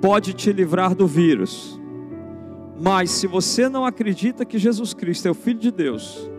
[0.00, 1.80] pode te livrar do vírus,
[2.80, 6.30] mas se você não acredita que Jesus Cristo é o Filho de Deus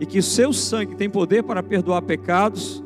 [0.00, 2.82] e que o seu sangue tem poder para perdoar pecados,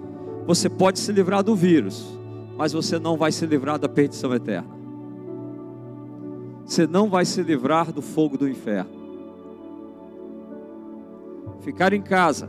[0.47, 2.19] você pode se livrar do vírus,
[2.57, 4.69] mas você não vai se livrar da perdição eterna.
[6.65, 8.91] Você não vai se livrar do fogo do inferno.
[11.61, 12.49] Ficar em casa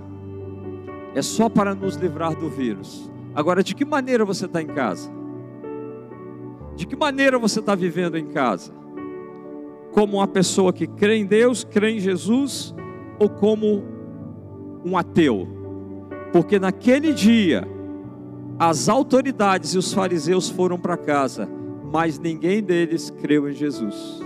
[1.13, 3.09] é só para nos livrar do vírus.
[3.35, 5.09] Agora, de que maneira você está em casa?
[6.75, 8.83] De que maneira você está vivendo em casa?
[9.93, 12.75] como uma pessoa que crê em Deus, crê em Jesus,
[13.19, 13.83] ou como
[14.83, 15.47] um ateu.
[16.33, 17.65] Porque naquele dia,
[18.59, 21.49] as autoridades e os fariseus foram para casa,
[21.91, 24.21] mas ninguém deles creu em Jesus.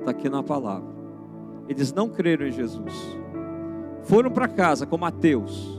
[0.00, 0.88] Está aqui na palavra.
[1.68, 2.94] Eles não creram em Jesus.
[4.02, 5.78] Foram para casa como ateus.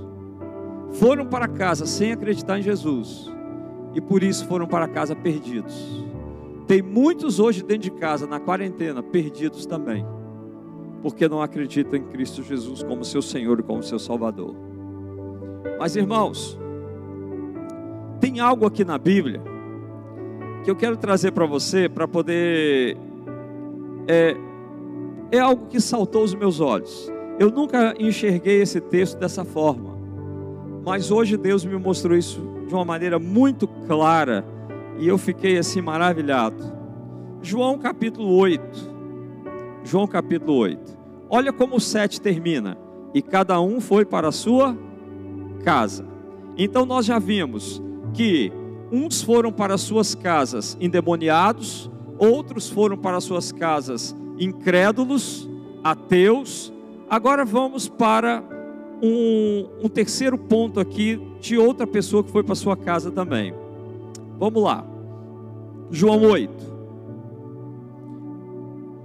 [0.92, 3.32] Foram para casa sem acreditar em Jesus.
[3.94, 6.06] E por isso foram para casa perdidos.
[6.68, 10.06] Tem muitos hoje dentro de casa, na quarentena, perdidos também,
[11.02, 14.56] porque não acreditam em Cristo Jesus como seu Senhor e como seu Salvador.
[15.80, 16.60] Mas irmãos,
[18.20, 19.42] tem algo aqui na Bíblia
[20.64, 22.98] que eu quero trazer para você, para poder.
[24.08, 24.36] É,
[25.32, 27.12] é algo que saltou os meus olhos.
[27.40, 29.98] Eu nunca enxerguei esse texto dessa forma,
[30.86, 34.46] mas hoje Deus me mostrou isso de uma maneira muito clara
[34.98, 36.62] e eu fiquei assim maravilhado.
[37.42, 38.90] João capítulo 8.
[39.84, 40.98] João capítulo 8.
[41.30, 42.78] Olha como o 7 termina.
[43.14, 44.78] E cada um foi para a sua
[45.64, 46.06] casa.
[46.58, 47.82] Então nós já vimos
[48.14, 48.52] que
[48.92, 55.50] uns foram para suas casas endemoniados, outros foram para suas casas incrédulos,
[55.84, 56.74] ateus.
[57.10, 58.44] Agora vamos para
[59.02, 63.54] um, um terceiro ponto aqui de outra pessoa que foi para sua casa também.
[64.38, 64.86] Vamos lá.
[65.92, 66.70] João 8.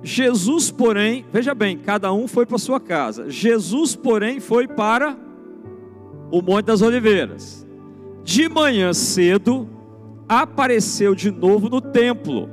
[0.03, 3.31] Jesus, porém, veja bem, cada um foi para sua casa.
[3.31, 5.17] Jesus, porém, foi para
[6.31, 7.64] o Monte das Oliveiras.
[8.25, 9.69] De manhã cedo,
[10.27, 12.49] apareceu de novo no templo,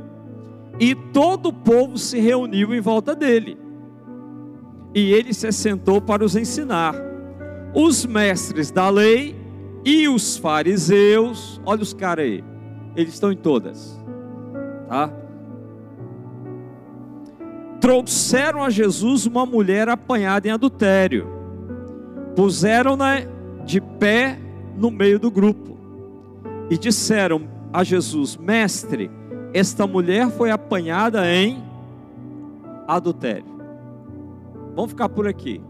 [0.77, 3.57] e todo o povo se reuniu em volta dele.
[4.93, 6.93] E ele se assentou para os ensinar.
[7.73, 9.34] Os mestres da lei
[9.86, 12.43] e os fariseus, olha os caras aí,
[12.93, 13.97] eles estão em todas,
[14.89, 15.10] tá?
[17.79, 21.27] Trouxeram a Jesus uma mulher apanhada em adultério,
[22.36, 23.21] puseram-na
[23.65, 24.38] de pé
[24.82, 25.78] no meio do grupo
[26.70, 29.12] e disseram a Jesus: Mestre,
[29.54, 31.63] esta mulher foi apanhada em
[32.88, 33.46] adultério.
[34.76, 35.62] Vamos ficar por aqui.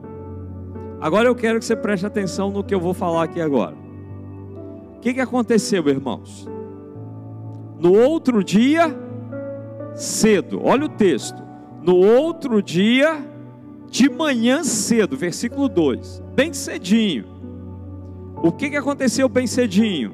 [1.01, 3.75] Agora eu quero que você preste atenção no que eu vou falar aqui agora.
[4.95, 6.47] O que, que aconteceu, irmãos?
[7.79, 8.95] No outro dia,
[9.95, 11.41] cedo, olha o texto.
[11.81, 13.25] No outro dia,
[13.89, 17.40] de manhã cedo, versículo 2, bem cedinho.
[18.43, 20.13] O que, que aconteceu bem cedinho?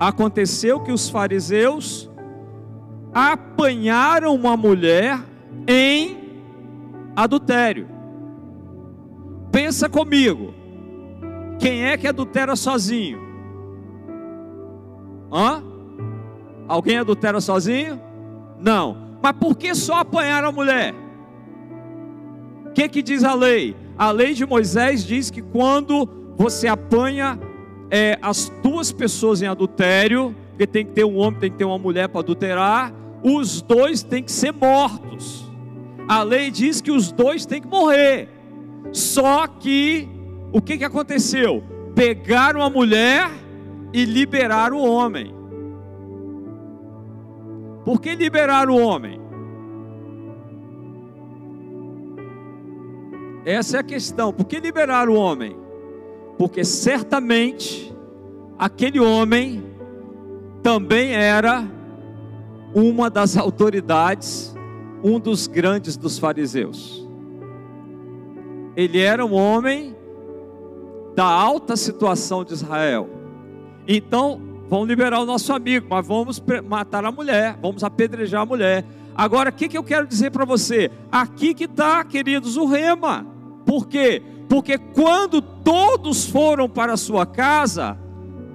[0.00, 2.10] Aconteceu que os fariseus
[3.14, 5.20] apanharam uma mulher
[5.66, 6.18] em
[7.14, 7.88] adultério.
[9.52, 10.54] Pensa comigo.
[11.58, 13.20] Quem é que adultera sozinho?
[15.32, 15.62] Hã?
[16.66, 18.00] Alguém adultera sozinho?
[18.60, 19.18] Não.
[19.22, 20.94] Mas por que só apanhar a mulher?
[22.66, 23.76] O que, que diz a lei?
[23.96, 27.36] A lei de Moisés diz que quando você apanha
[27.90, 31.64] é, as duas pessoas em adultério, porque tem que ter um homem, tem que ter
[31.64, 35.50] uma mulher para adulterar, os dois têm que ser mortos.
[36.06, 38.28] A lei diz que os dois têm que morrer.
[38.92, 40.08] Só que
[40.52, 41.62] o que, que aconteceu?
[41.94, 43.28] Pegaram a mulher
[43.92, 45.34] e liberaram o homem.
[47.84, 49.20] Por que liberaram o homem?
[53.44, 54.32] Essa é a questão.
[54.32, 55.67] Por que liberaram o homem?
[56.38, 57.92] Porque certamente
[58.58, 59.62] aquele homem
[60.62, 61.66] também era
[62.74, 64.54] uma das autoridades,
[65.04, 67.08] um dos grandes dos fariseus
[68.78, 69.92] ele era um homem
[71.16, 73.10] da alta situação de Israel.
[73.88, 78.84] Então, vão liberar o nosso amigo, mas vamos matar a mulher, vamos apedrejar a mulher.
[79.16, 80.92] Agora, o que, que eu quero dizer para você?
[81.10, 83.26] Aqui que está, queridos, o rema.
[83.66, 84.22] Por quê?
[84.22, 84.37] Porque
[84.78, 87.98] quando todos foram para a sua casa,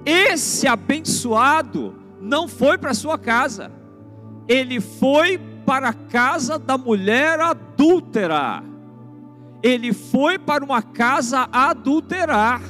[0.04, 3.70] esse abençoado não foi para a sua casa,
[4.48, 8.62] ele foi para a casa da mulher adúltera.
[9.62, 12.60] Ele foi para uma casa adulterar,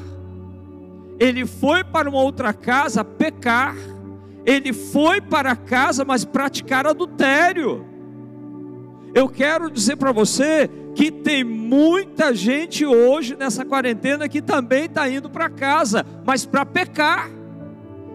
[1.19, 3.75] ele foi para uma outra casa pecar,
[4.47, 7.85] ele foi para casa, mas praticar adultério.
[9.13, 15.09] Eu quero dizer para você que tem muita gente hoje nessa quarentena que também está
[15.09, 17.31] indo para casa, mas para pecar.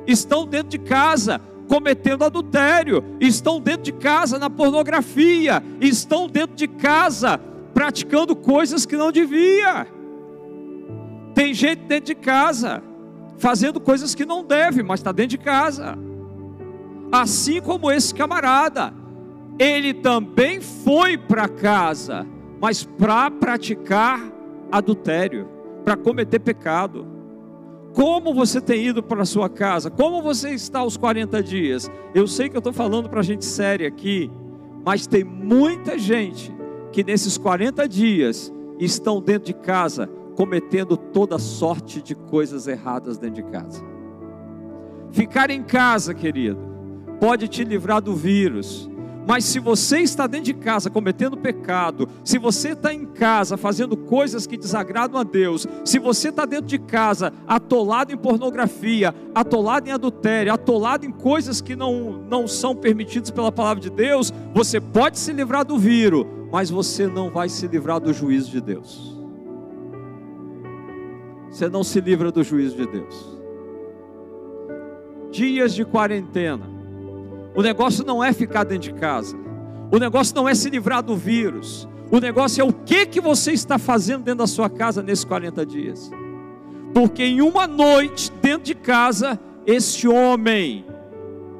[0.07, 6.67] Estão dentro de casa cometendo adultério, estão dentro de casa na pornografia, estão dentro de
[6.67, 7.39] casa
[7.73, 9.85] praticando coisas que não devia.
[11.35, 12.81] Tem gente dentro de casa
[13.37, 15.97] fazendo coisas que não deve, mas está dentro de casa.
[17.11, 18.93] Assim como esse camarada,
[19.57, 22.25] ele também foi para casa,
[22.61, 24.19] mas para praticar
[24.71, 25.47] adultério,
[25.83, 27.07] para cometer pecado.
[27.93, 29.89] Como você tem ido para a sua casa?
[29.89, 31.89] Como você está aos 40 dias?
[32.13, 34.29] Eu sei que eu estou falando para gente séria aqui,
[34.85, 36.55] mas tem muita gente
[36.91, 43.43] que nesses 40 dias estão dentro de casa cometendo toda sorte de coisas erradas dentro
[43.43, 43.83] de casa.
[45.11, 46.59] Ficar em casa, querido,
[47.19, 48.88] pode te livrar do vírus,
[49.29, 53.95] mas se você está dentro de casa cometendo pecado, se você está em casa fazendo
[53.95, 59.87] coisas que desagradam a Deus, se você está dentro de casa atolado em pornografia, atolado
[59.87, 64.81] em adultério, atolado em coisas que não, não são permitidas pela palavra de Deus, você
[64.81, 69.15] pode se livrar do vírus, mas você não vai se livrar do juízo de Deus.
[71.51, 73.37] Você não se livra do juízo de Deus.
[75.29, 76.68] Dias de quarentena.
[77.55, 79.37] O negócio não é ficar dentro de casa.
[79.91, 81.87] O negócio não é se livrar do vírus.
[82.11, 85.65] O negócio é o que que você está fazendo dentro da sua casa nesses 40
[85.65, 86.11] dias.
[86.93, 90.85] Porque em uma noite dentro de casa, esse homem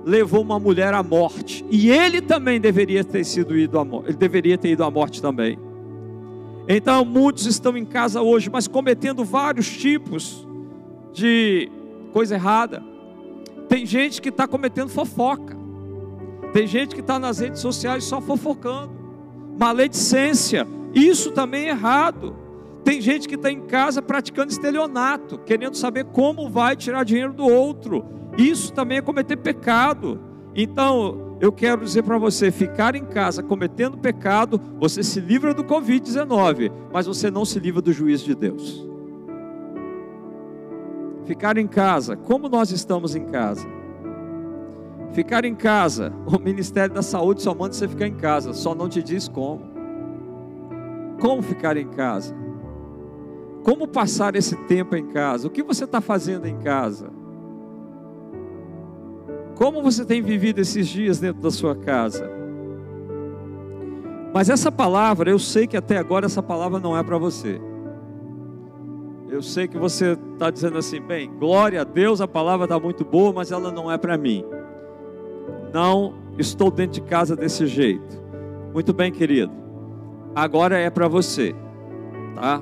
[0.05, 1.65] levou uma mulher à morte.
[1.69, 4.09] E ele também deveria ter sido ido à morte.
[4.09, 5.59] Ele deveria ter ido à morte também.
[6.67, 10.47] Então muitos estão em casa hoje, mas cometendo vários tipos
[11.13, 11.69] de
[12.13, 12.83] coisa errada.
[13.67, 15.58] Tem gente que está cometendo fofoca.
[16.53, 18.91] Tem gente que está nas redes sociais só fofocando.
[19.59, 20.67] Maledicência.
[20.93, 22.35] Isso também é errado.
[22.83, 27.45] Tem gente que está em casa praticando estelionato, querendo saber como vai tirar dinheiro do
[27.45, 30.17] outro isso também é cometer pecado.
[30.55, 35.63] Então, eu quero dizer para você: ficar em casa cometendo pecado, você se livra do
[35.63, 38.87] Covid-19, mas você não se livra do juízo de Deus.
[41.25, 43.67] Ficar em casa, como nós estamos em casa?
[45.11, 48.87] Ficar em casa, o Ministério da Saúde só manda você ficar em casa, só não
[48.87, 49.61] te diz como.
[51.19, 52.35] Como ficar em casa?
[53.63, 55.47] Como passar esse tempo em casa?
[55.47, 57.09] O que você está fazendo em casa?
[59.55, 62.29] Como você tem vivido esses dias dentro da sua casa?
[64.33, 67.59] Mas essa palavra, eu sei que até agora essa palavra não é para você.
[69.27, 73.03] Eu sei que você está dizendo assim, bem, glória a Deus, a palavra está muito
[73.03, 74.45] boa, mas ela não é para mim.
[75.73, 78.21] Não estou dentro de casa desse jeito.
[78.73, 79.51] Muito bem, querido.
[80.35, 81.55] Agora é para você,
[82.35, 82.61] tá?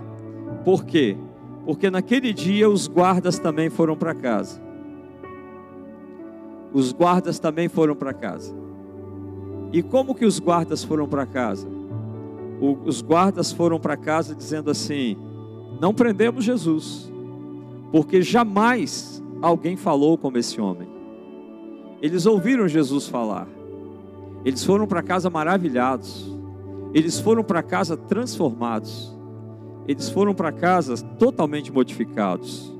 [0.64, 1.18] Por quê?
[1.66, 4.62] Porque naquele dia os guardas também foram para casa.
[6.74, 8.56] Os guardas também foram para casa.
[9.72, 11.68] E como que os guardas foram para casa?
[12.60, 15.18] O, os guardas foram para casa dizendo assim:
[15.80, 17.12] não prendemos Jesus,
[17.92, 20.97] porque jamais alguém falou como esse homem.
[22.02, 23.48] Eles ouviram Jesus falar,
[24.46, 26.32] eles foram para casa maravilhados,
[26.94, 29.16] eles foram para casa transformados,
[29.88, 32.74] eles foram para casa totalmente modificados.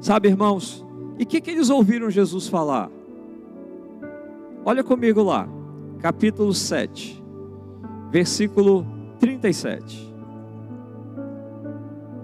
[0.00, 0.84] Sabe, irmãos,
[1.18, 2.90] e o que, que eles ouviram Jesus falar?
[4.64, 5.48] Olha comigo lá,
[5.98, 7.22] capítulo 7,
[8.10, 8.86] versículo
[9.18, 10.08] 37.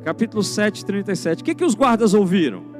[0.05, 1.43] Capítulo 7, 37.
[1.43, 2.74] O que, que os guardas ouviram?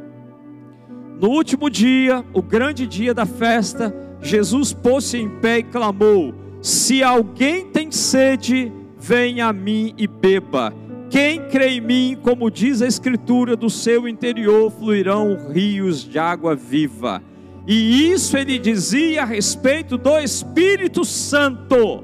[1.21, 7.03] No último dia, o grande dia da festa, Jesus pôs-se em pé e clamou: Se
[7.03, 10.75] alguém tem sede, venha a mim e beba.
[11.11, 16.57] Quem crê em mim, como diz a Escritura, do seu interior fluirão rios de água
[16.57, 17.23] viva.
[17.67, 22.03] E isso ele dizia a respeito do Espírito Santo.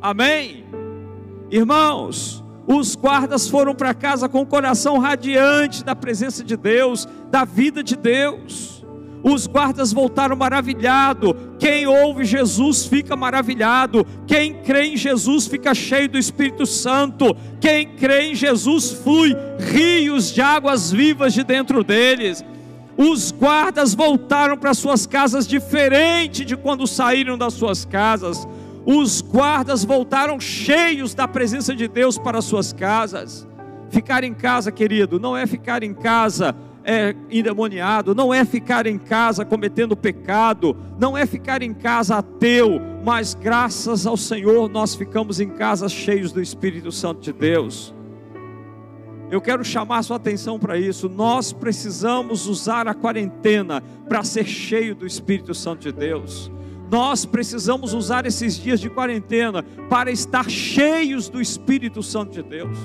[0.00, 0.64] Amém?
[1.50, 7.44] Irmãos, os guardas foram para casa com o coração radiante da presença de Deus, da
[7.44, 8.80] vida de Deus.
[9.22, 11.36] Os guardas voltaram maravilhado.
[11.58, 14.06] Quem ouve Jesus fica maravilhado.
[14.26, 17.36] Quem crê em Jesus fica cheio do Espírito Santo.
[17.60, 22.42] Quem crê em Jesus flui rios de águas vivas de dentro deles.
[22.96, 28.46] Os guardas voltaram para suas casas diferente de quando saíram das suas casas.
[28.84, 33.46] Os guardas voltaram cheios da presença de Deus para suas casas.
[33.90, 36.54] Ficar em casa, querido, não é ficar em casa
[36.84, 42.80] é, endemoniado, não é ficar em casa cometendo pecado, não é ficar em casa ateu,
[43.04, 47.94] mas graças ao Senhor nós ficamos em casa cheios do Espírito Santo de Deus.
[49.30, 51.08] Eu quero chamar sua atenção para isso.
[51.08, 56.50] Nós precisamos usar a quarentena para ser cheio do Espírito Santo de Deus.
[56.90, 62.76] Nós precisamos usar esses dias de quarentena para estar cheios do Espírito Santo de Deus.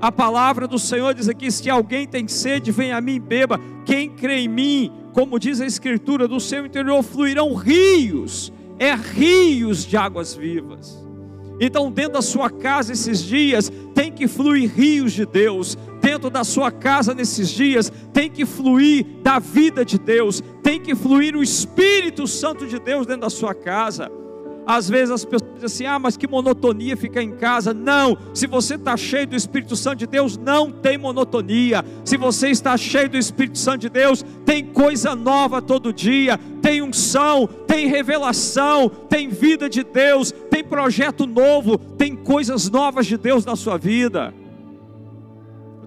[0.00, 3.58] A palavra do Senhor diz aqui: se alguém tem sede, venha a mim e beba.
[3.86, 9.86] Quem crê em mim, como diz a Escritura, do seu interior fluirão rios, é rios
[9.86, 11.02] de águas vivas.
[11.58, 15.76] Então, dentro da sua casa esses dias, tem que fluir rios de Deus.
[16.10, 20.92] Dentro da sua casa nesses dias, tem que fluir da vida de Deus, tem que
[20.92, 24.10] fluir o Espírito Santo de Deus dentro da sua casa.
[24.66, 27.72] Às vezes as pessoas dizem assim: ah, mas que monotonia ficar em casa.
[27.72, 31.84] Não, se você está cheio do Espírito Santo de Deus, não tem monotonia.
[32.04, 36.82] Se você está cheio do Espírito Santo de Deus, tem coisa nova todo dia, tem
[36.82, 43.44] unção, tem revelação, tem vida de Deus, tem projeto novo, tem coisas novas de Deus
[43.44, 44.34] na sua vida.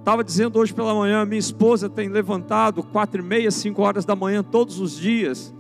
[0.04, 4.14] Estava dizendo hoje pela manhã, minha esposa tem levantado quatro e meia, cinco horas da
[4.14, 5.56] manhã todos os dias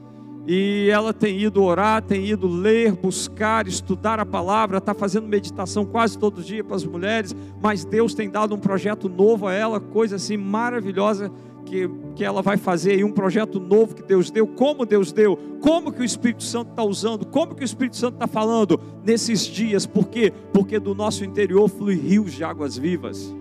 [0.45, 5.85] e ela tem ido orar, tem ido ler, buscar, estudar a palavra, está fazendo meditação
[5.85, 9.79] quase todo dia para as mulheres, mas Deus tem dado um projeto novo a ela,
[9.79, 11.31] coisa assim maravilhosa
[11.65, 15.39] que, que ela vai fazer aí, um projeto novo que Deus deu, como Deus deu,
[15.61, 19.45] como que o Espírito Santo está usando, como que o Espírito Santo está falando nesses
[19.45, 20.33] dias, por quê?
[20.51, 23.33] Porque do nosso interior flui rios de águas vivas.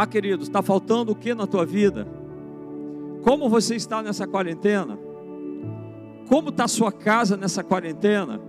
[0.00, 2.06] Ah, queridos, está faltando o que na tua vida?
[3.24, 4.96] Como você está nessa quarentena?
[6.28, 8.40] Como está a sua casa nessa quarentena?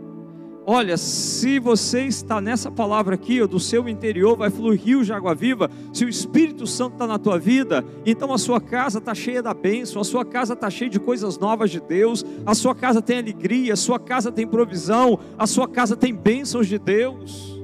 [0.64, 5.34] Olha, se você está nessa palavra aqui, do seu interior vai fluir rio de água
[5.34, 5.72] viva.
[5.92, 9.52] Se o Espírito Santo está na tua vida, então a sua casa está cheia da
[9.52, 13.18] bênção, a sua casa está cheia de coisas novas de Deus, a sua casa tem
[13.18, 17.59] alegria, a sua casa tem provisão, a sua casa tem bênçãos de Deus.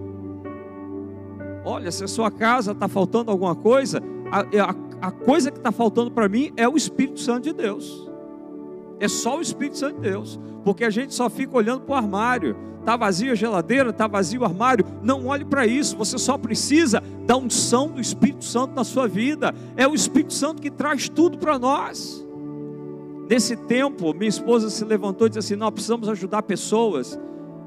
[1.66, 4.01] Olha, se a sua casa está faltando alguma coisa,
[4.32, 8.07] a, a, a coisa que está faltando para mim é o Espírito Santo de Deus.
[8.99, 10.39] É só o Espírito Santo de Deus.
[10.63, 12.55] Porque a gente só fica olhando para o armário.
[12.80, 14.86] Está vazio a geladeira, está vazio o armário.
[15.01, 15.97] Não olhe para isso.
[15.97, 19.53] Você só precisa da unção do Espírito Santo na sua vida.
[19.76, 22.26] É o Espírito Santo que traz tudo para nós.
[23.28, 27.20] Nesse tempo, minha esposa se levantou e disse assim: Nós precisamos ajudar pessoas.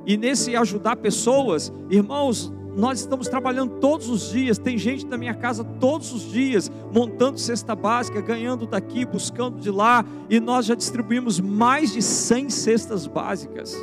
[0.06, 4.56] E nesse ajudar pessoas, irmãos, nós estamos trabalhando todos os dias.
[4.56, 9.68] Tem gente na minha casa todos os dias montando cesta básica, ganhando daqui, buscando de
[9.68, 13.76] lá, e nós já distribuímos mais de 100 cestas básicas.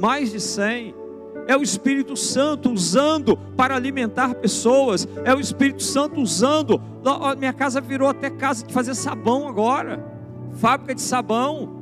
[0.00, 0.96] Mais de 100
[1.46, 6.82] é o Espírito Santo usando para alimentar pessoas, é o Espírito Santo usando.
[7.38, 10.04] Minha casa virou até casa de fazer sabão agora,
[10.54, 11.79] fábrica de sabão.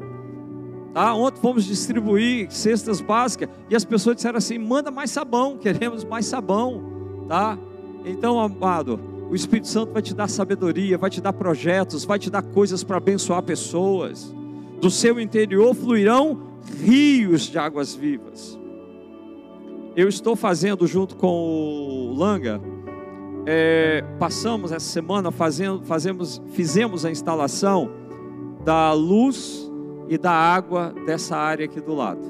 [0.98, 1.14] Tá?
[1.14, 6.26] Ontem fomos distribuir cestas básicas e as pessoas disseram assim: manda mais sabão, queremos mais
[6.26, 6.82] sabão.
[7.28, 7.56] Tá?
[8.04, 8.98] Então, amado,
[9.30, 12.82] o Espírito Santo vai te dar sabedoria, vai te dar projetos, vai te dar coisas
[12.82, 14.34] para abençoar pessoas.
[14.80, 16.40] Do seu interior fluirão
[16.82, 18.58] rios de águas vivas.
[19.94, 22.60] Eu estou fazendo junto com o Langa,
[23.46, 27.88] é, passamos essa semana fazendo, fazemos, fizemos a instalação
[28.64, 29.57] da luz
[30.08, 32.20] e da água dessa área aqui do lado.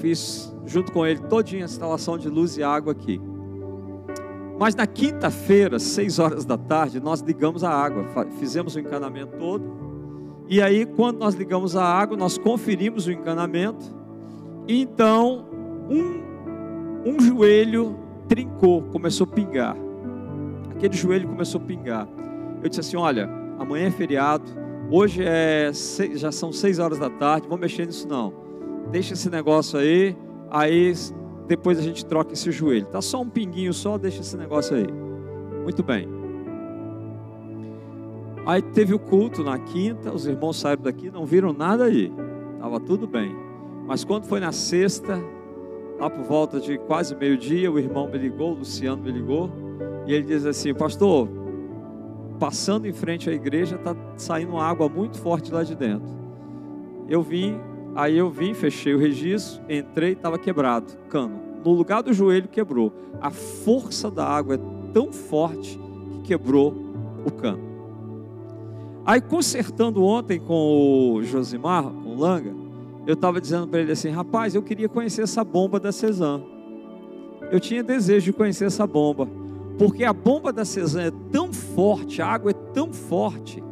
[0.00, 3.20] Fiz junto com ele todinha a instalação de luz e água aqui.
[4.58, 8.06] Mas na quinta-feira, seis horas da tarde, nós ligamos a água,
[8.38, 9.86] fizemos o encanamento todo.
[10.48, 13.84] E aí, quando nós ligamos a água, nós conferimos o encanamento.
[14.66, 15.44] E então
[15.90, 17.96] um, um joelho
[18.28, 19.76] trincou, começou a pingar.
[20.70, 22.08] Aquele joelho começou a pingar.
[22.62, 23.28] Eu disse assim: Olha,
[23.58, 24.44] amanhã é feriado,
[24.90, 28.32] hoje é seis, já são seis horas da tarde, vamos mexer nisso não.
[28.90, 30.16] Deixa esse negócio aí,
[30.50, 30.92] aí
[31.46, 32.86] depois a gente troca esse joelho.
[32.86, 34.86] Tá só um pinguinho só, deixa esse negócio aí.
[35.62, 36.08] Muito bem.
[38.46, 42.12] Aí teve o culto na quinta, os irmãos saíram daqui, não viram nada aí.
[42.60, 43.34] Tava tudo bem.
[43.86, 45.20] Mas quando foi na sexta,
[45.98, 49.50] lá por volta de quase meio-dia, o irmão me ligou, o Luciano me ligou,
[50.06, 51.28] e ele diz assim: Pastor,
[52.38, 56.08] passando em frente à igreja, está saindo água muito forte lá de dentro.
[57.08, 57.56] Eu vim,
[57.94, 61.40] aí eu vim, fechei o registro, entrei, estava quebrado, cano.
[61.64, 62.92] No lugar do joelho quebrou.
[63.20, 64.60] A força da água é
[64.92, 65.78] tão forte
[66.10, 66.74] que quebrou
[67.24, 67.66] o cano.
[69.04, 72.52] Aí consertando ontem com o Josimar, com o Langa,
[73.06, 76.44] eu estava dizendo para ele assim: rapaz, eu queria conhecer essa bomba da Cezanne.
[77.50, 79.28] Eu tinha desejo de conhecer essa bomba,
[79.78, 83.62] porque a bomba da Cezanne é tão forte, a água é tão forte,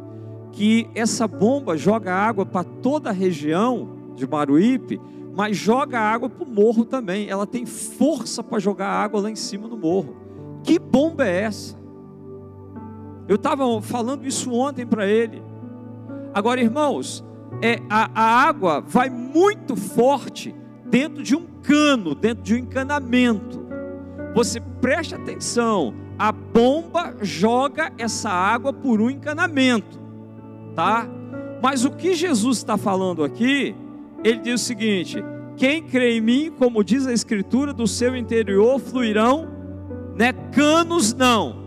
[0.51, 5.01] que essa bomba joga água para toda a região de Maruípe,
[5.35, 7.27] mas joga água para o morro também.
[7.27, 10.15] Ela tem força para jogar água lá em cima no morro.
[10.63, 11.77] Que bomba é essa?
[13.27, 15.43] Eu estava falando isso ontem para ele.
[16.33, 17.25] Agora, irmãos,
[17.61, 23.64] é, a, a água vai muito forte dentro de um cano, dentro de um encanamento.
[24.35, 29.99] Você preste atenção, a bomba joga essa água por um encanamento,
[30.75, 31.07] tá?
[31.63, 33.75] Mas o que Jesus está falando aqui,
[34.23, 35.23] ele diz o seguinte:
[35.57, 39.47] quem crê em mim, como diz a Escritura, do seu interior fluirão,
[40.15, 40.31] né?
[40.51, 41.63] Canos não,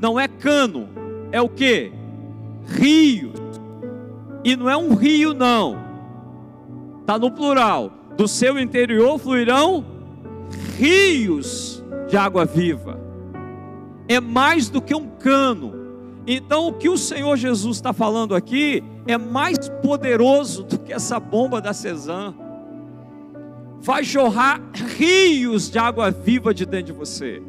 [0.00, 0.88] não é cano,
[1.30, 1.92] é o que?
[2.66, 3.38] Rios
[4.44, 5.78] e não é um rio, não.
[7.00, 7.92] Está no plural.
[8.16, 9.84] Do seu interior fluirão
[10.76, 11.77] rios
[12.08, 12.98] de água viva.
[14.08, 15.74] É mais do que um cano.
[16.26, 21.20] Então, o que o Senhor Jesus está falando aqui é mais poderoso do que essa
[21.20, 22.34] bomba da Cezanne.
[23.80, 24.60] Vai jorrar
[24.96, 27.42] rios de água viva de dentro de você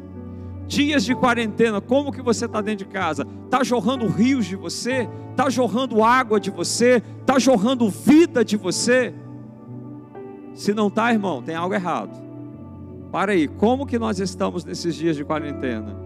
[0.70, 3.26] dias de quarentena, como que você está dentro de casa?
[3.44, 5.08] Está jorrando rios de você?
[5.32, 7.02] Está jorrando água de você?
[7.20, 9.12] Está jorrando vida de você?
[10.54, 12.29] Se não está, irmão, tem algo errado.
[13.10, 15.96] Para aí, como que nós estamos nesses dias de quarentena?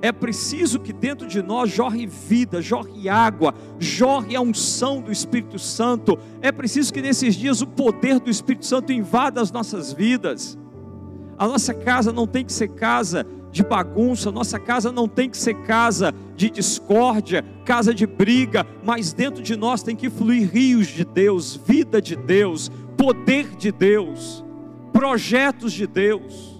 [0.00, 5.58] É preciso que dentro de nós jorre vida, jorre água, jorre a unção do Espírito
[5.58, 6.18] Santo.
[6.40, 10.56] É preciso que nesses dias o poder do Espírito Santo invada as nossas vidas.
[11.38, 15.36] A nossa casa não tem que ser casa de bagunça, nossa casa não tem que
[15.36, 20.86] ser casa de discórdia, casa de briga, mas dentro de nós tem que fluir rios
[20.88, 24.44] de Deus, vida de Deus, poder de Deus,
[24.96, 26.56] projetos de Deus.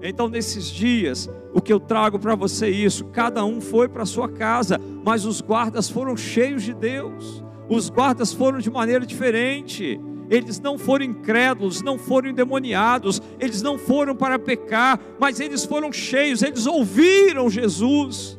[0.00, 4.06] Então, nesses dias, o que eu trago para você é isso: cada um foi para
[4.06, 10.00] sua casa, mas os guardas foram cheios de Deus, os guardas foram de maneira diferente.
[10.28, 15.92] Eles não foram incrédulos, não foram endemoniados, eles não foram para pecar, mas eles foram
[15.92, 18.38] cheios, eles ouviram Jesus,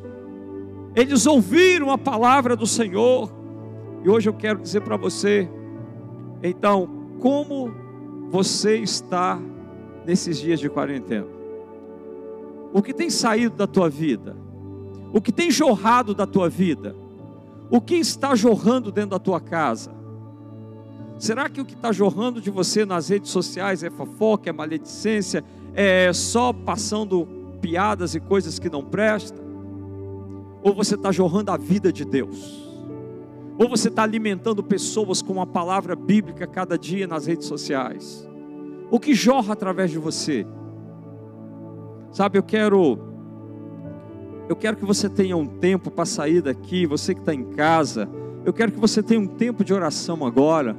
[0.94, 3.30] eles ouviram a palavra do Senhor.
[4.04, 5.48] E hoje eu quero dizer para você,
[6.42, 6.88] então,
[7.20, 7.87] como
[8.30, 9.40] você está
[10.04, 11.26] nesses dias de quarentena?
[12.72, 14.36] O que tem saído da tua vida?
[15.12, 16.94] O que tem jorrado da tua vida?
[17.70, 19.90] O que está jorrando dentro da tua casa?
[21.18, 25.42] Será que o que está jorrando de você nas redes sociais é fofoca, é maledicência,
[25.74, 27.26] é só passando
[27.60, 29.42] piadas e coisas que não prestam?
[30.62, 32.67] Ou você está jorrando a vida de Deus?
[33.58, 38.28] Ou você está alimentando pessoas com a palavra bíblica cada dia nas redes sociais?
[38.88, 40.46] O que jorra através de você?
[42.12, 42.98] Sabe, eu quero
[44.48, 48.08] eu quero que você tenha um tempo para sair daqui, você que está em casa,
[48.46, 50.74] eu quero que você tenha um tempo de oração agora,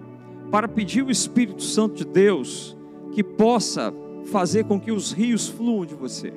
[0.49, 2.75] para pedir o Espírito Santo de Deus
[3.11, 3.93] que possa
[4.25, 6.33] fazer com que os rios fluam de você,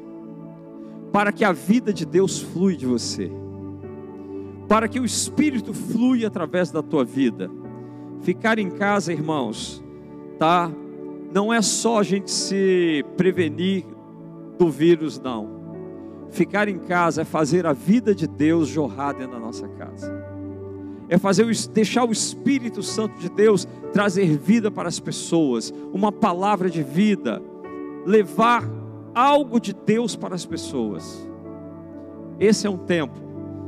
[1.10, 3.32] para que a vida de Deus flui de você,
[4.72, 7.50] para que o Espírito flui através da tua vida.
[8.22, 9.84] Ficar em casa, irmãos,
[10.38, 10.72] tá?
[11.30, 13.84] Não é só a gente se prevenir
[14.58, 15.60] do vírus, não
[16.30, 20.10] Ficar em casa é fazer a vida de Deus jorrar dentro da nossa casa.
[21.06, 26.70] É fazer deixar o Espírito Santo de Deus trazer vida para as pessoas, uma palavra
[26.70, 27.42] de vida,
[28.06, 28.66] levar
[29.14, 31.28] algo de Deus para as pessoas.
[32.40, 33.21] Esse é um tempo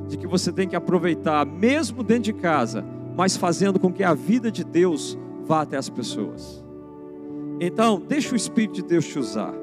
[0.09, 2.85] de que você tem que aproveitar, mesmo dentro de casa,
[3.17, 6.65] mas fazendo com que a vida de Deus vá até as pessoas.
[7.61, 9.55] Então, deixa o Espírito de Deus te usar.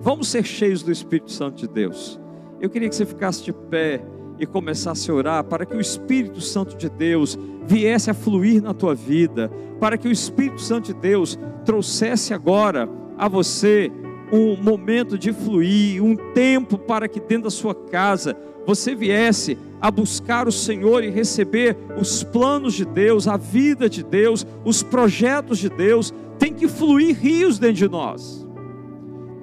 [0.00, 2.20] Vamos ser cheios do Espírito Santo de Deus.
[2.60, 4.02] Eu queria que você ficasse de pé
[4.38, 8.72] e começasse a orar para que o Espírito Santo de Deus viesse a fluir na
[8.72, 13.90] tua vida, para que o Espírito Santo de Deus trouxesse agora a você
[14.32, 18.36] um momento de fluir, um tempo para que dentro da sua casa
[18.68, 24.02] você viesse a buscar o Senhor e receber os planos de Deus, a vida de
[24.02, 28.46] Deus, os projetos de Deus, tem que fluir rios dentro de nós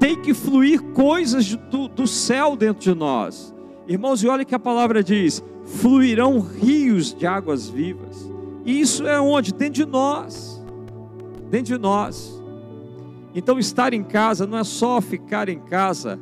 [0.05, 3.51] tem que fluir coisas do, do céu dentro de nós.
[3.87, 8.31] Irmãos, e olha que a palavra diz: fluirão rios de águas vivas.
[8.63, 9.51] E isso é onde?
[9.51, 10.63] Dentro de nós.
[11.49, 12.39] Dentro de nós.
[13.33, 16.19] Então, estar em casa não é só ficar em casa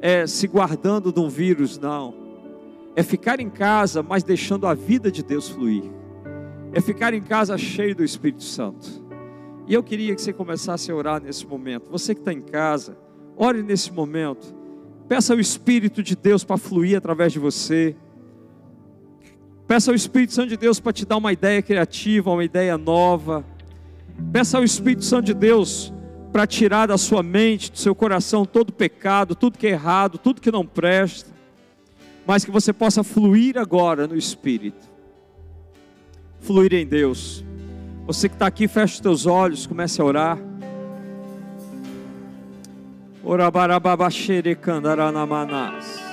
[0.00, 2.25] é, se guardando de um vírus, não.
[2.96, 5.84] É ficar em casa, mas deixando a vida de Deus fluir.
[6.72, 9.04] É ficar em casa cheio do Espírito Santo.
[9.68, 11.90] E eu queria que você começasse a orar nesse momento.
[11.90, 12.96] Você que está em casa,
[13.36, 14.54] Ore nesse momento.
[15.06, 17.94] Peça ao Espírito de Deus para fluir através de você.
[19.68, 23.44] Peça ao Espírito Santo de Deus para te dar uma ideia criativa, uma ideia nova.
[24.32, 25.92] Peça ao Espírito Santo de Deus
[26.32, 30.40] para tirar da sua mente, do seu coração todo pecado, tudo que é errado, tudo
[30.40, 31.35] que não presta.
[32.26, 34.88] Mas que você possa fluir agora no Espírito.
[36.40, 37.44] Fluir em Deus.
[38.06, 40.38] Você que está aqui, feche os teus olhos, comece a orar.
[43.24, 46.06] Orabarababachere candaranamanas.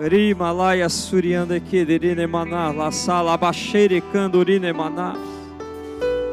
[0.00, 5.14] Rima laia surianda kederine maná, la sala bachere candurine maná.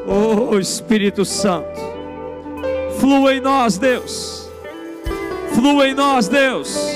[0.08, 1.80] Oh Espírito Santo,
[3.00, 4.50] flua em nós, Deus.
[5.54, 6.96] Flua em nós, Deus.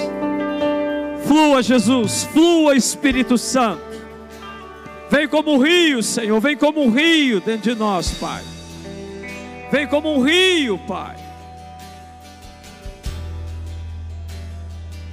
[1.34, 2.25] Flua, Jesus.
[2.25, 3.81] Flua, Espírito Santo.
[5.09, 6.39] Vem como um rio, Senhor.
[6.39, 8.43] Vem como um rio dentro de nós, Pai.
[9.71, 11.15] Vem como um rio, Pai.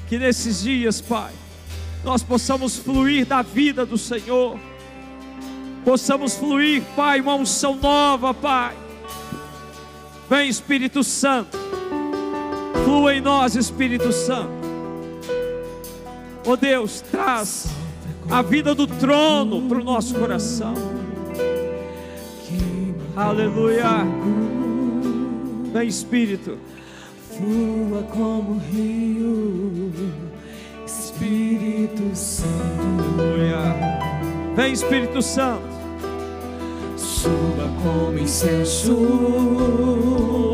[0.09, 1.33] que nesses dias, Pai,
[2.05, 4.59] nós possamos fluir da vida do Senhor,
[5.85, 8.77] possamos fluir, Pai, uma unção nova, Pai.
[10.29, 11.57] Vem, Espírito Santo,
[12.85, 14.60] flua em nós, Espírito Santo.
[16.53, 17.69] Oh Deus, traz
[18.29, 20.75] a vida do trono para o nosso coração.
[23.15, 24.05] Aleluia.
[25.73, 26.59] Vem, Espírito
[27.37, 29.93] flua como rio,
[30.85, 32.49] Espírito Santo.
[34.57, 35.63] Vem, Espírito Santo.
[36.97, 38.97] Suba como incenso.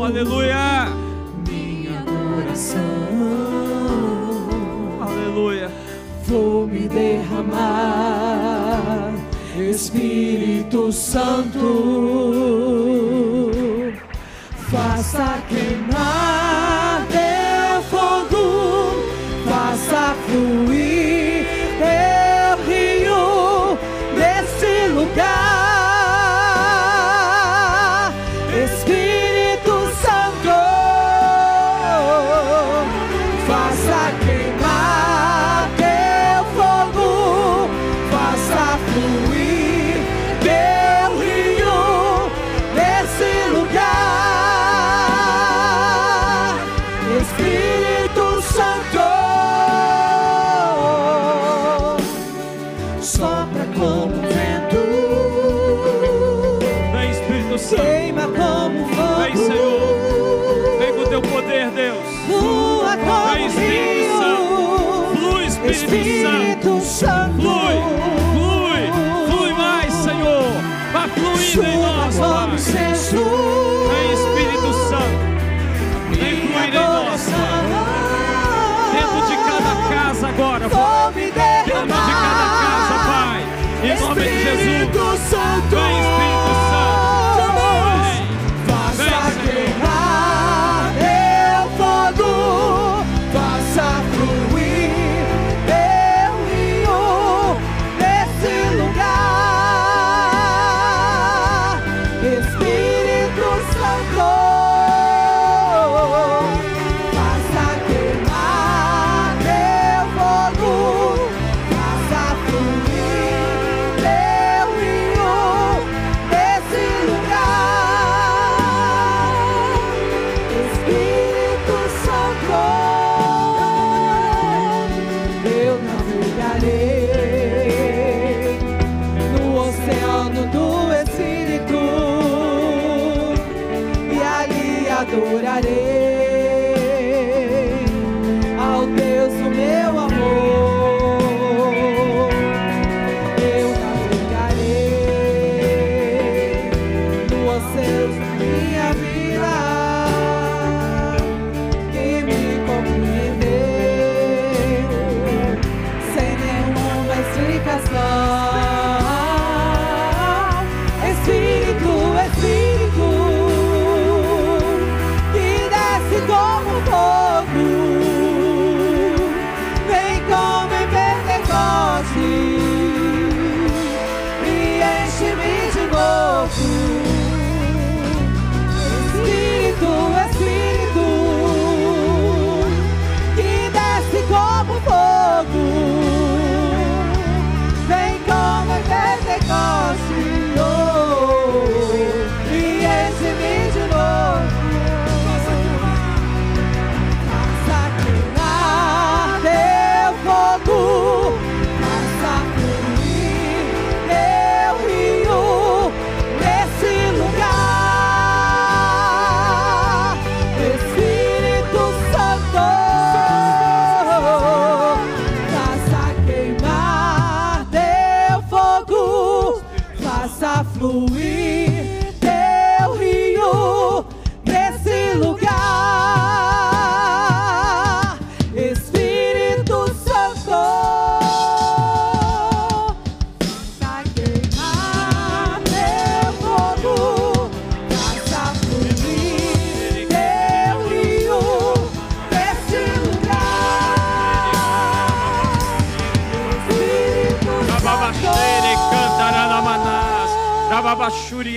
[0.05, 0.89] Aleluia.
[1.47, 2.83] Minha coração.
[5.01, 5.86] Aleluia.
[6.27, 7.93] Vou me derramar,
[9.57, 11.61] Espírito Santo.
[14.69, 16.67] Faça queimar.
[20.27, 20.76] Espírito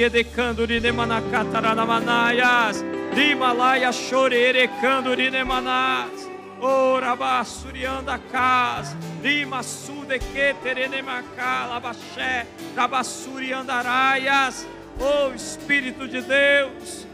[0.02, 2.84] Edecanduri nemanacataranamanajas.
[3.14, 6.28] Limalaya chore erecanduri nemanás.
[6.60, 8.94] O rabassurianda cas.
[9.22, 11.66] Lima sude que terenemacá.
[11.66, 12.46] Labaxé.
[12.76, 14.66] Rabassuri andaraias.
[14.98, 17.10] Oh Espírito de Deus.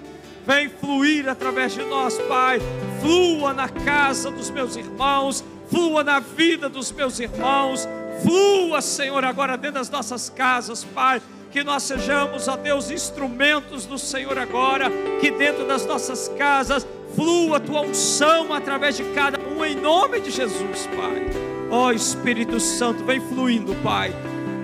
[0.46, 2.60] Vem fluir através de nós, Pai.
[3.00, 7.86] Flua na casa dos meus irmãos, flua na vida dos meus irmãos,
[8.22, 11.20] flua, Senhor, agora dentro das nossas casas, Pai.
[11.50, 14.90] Que nós sejamos, ó Deus, instrumentos do Senhor agora,
[15.20, 20.20] que dentro das nossas casas flua a tua unção através de cada um, em nome
[20.20, 21.26] de Jesus, Pai.
[21.70, 24.12] Ó Espírito Santo, vem fluindo, Pai.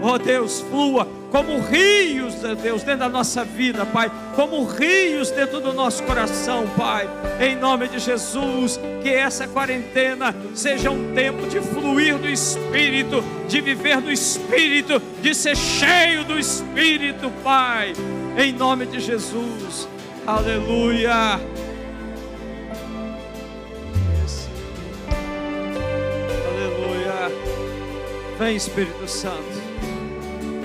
[0.03, 4.13] Ó Deus, flua como rios, Deus, dentro da nossa vida, Pai.
[4.37, 7.09] Como rios dentro do nosso coração, Pai.
[7.41, 13.63] Em nome de Jesus, que essa quarentena seja um tempo de fluir do Espírito, de
[13.63, 17.95] viver do Espírito, de ser cheio do Espírito, Pai.
[18.37, 19.89] Em nome de Jesus.
[20.27, 21.41] Aleluia.
[26.51, 27.33] Aleluia.
[28.39, 29.62] Vem Espírito Santo.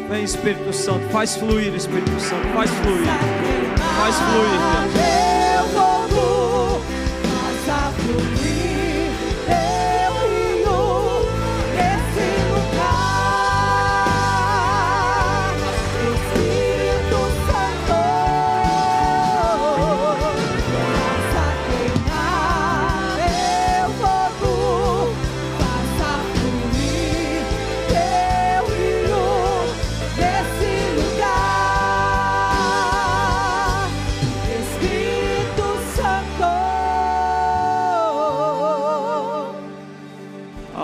[0.09, 1.07] Vem Espírito Santo.
[1.09, 2.47] Faz fluir, Espírito Santo.
[2.53, 3.07] Faz fluir.
[3.99, 4.59] Faz fluir,
[4.93, 5.71] Deus.
[5.73, 6.81] Fogo,
[7.65, 8.36] faça fluir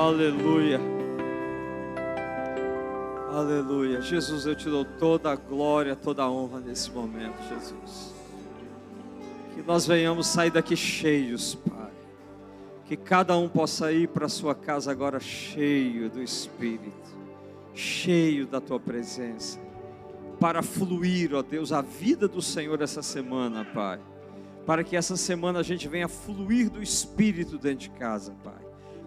[0.03, 0.81] Aleluia.
[3.31, 4.01] Aleluia.
[4.01, 8.13] Jesus, eu te dou toda a glória, toda a honra nesse momento, Jesus.
[9.55, 11.89] Que nós venhamos sair daqui cheios, Pai.
[12.85, 17.17] Que cada um possa ir para sua casa agora cheio do Espírito,
[17.73, 19.57] cheio da tua presença,
[20.37, 24.01] para fluir, ó Deus, a vida do Senhor essa semana, Pai.
[24.65, 28.62] Para que essa semana a gente venha fluir do Espírito dentro de casa, Pai.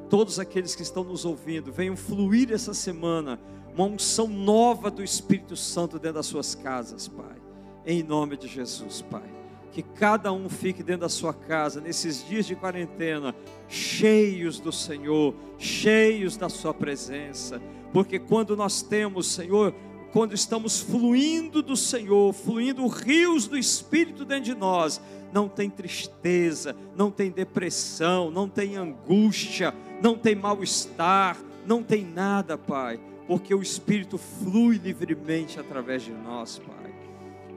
[0.08, 3.40] Todos aqueles que estão nos ouvindo, venham fluir essa semana
[3.74, 7.36] uma unção nova do Espírito Santo dentro das suas casas, Pai.
[7.84, 9.34] Em nome de Jesus, Pai.
[9.70, 13.34] Que cada um fique dentro da sua casa nesses dias de quarentena,
[13.68, 17.60] cheios do Senhor, cheios da Sua presença,
[17.92, 19.74] porque quando nós temos, Senhor,
[20.16, 24.98] quando estamos fluindo do Senhor, fluindo rios do Espírito dentro de nós,
[25.30, 31.36] não tem tristeza, não tem depressão, não tem angústia, não tem mal-estar,
[31.66, 36.94] não tem nada, Pai porque o Espírito flui livremente através de nós, Pai.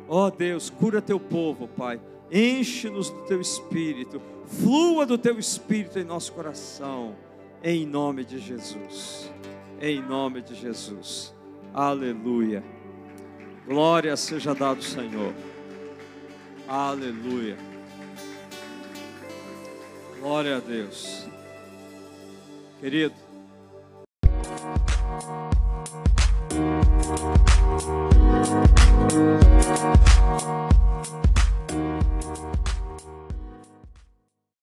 [0.08, 2.02] Ó oh, Deus, cura teu povo, Pai.
[2.30, 7.16] Enche-nos do teu Espírito, flua do teu Espírito em nosso coração,
[7.64, 9.32] em nome de Jesus.
[9.80, 11.39] Em nome de Jesus.
[11.74, 12.64] Aleluia.
[13.66, 15.34] Glória seja dado, Senhor.
[16.68, 17.58] Aleluia.
[20.20, 21.28] Glória a Deus.
[22.80, 23.14] Querido,
[29.10, 29.49] Música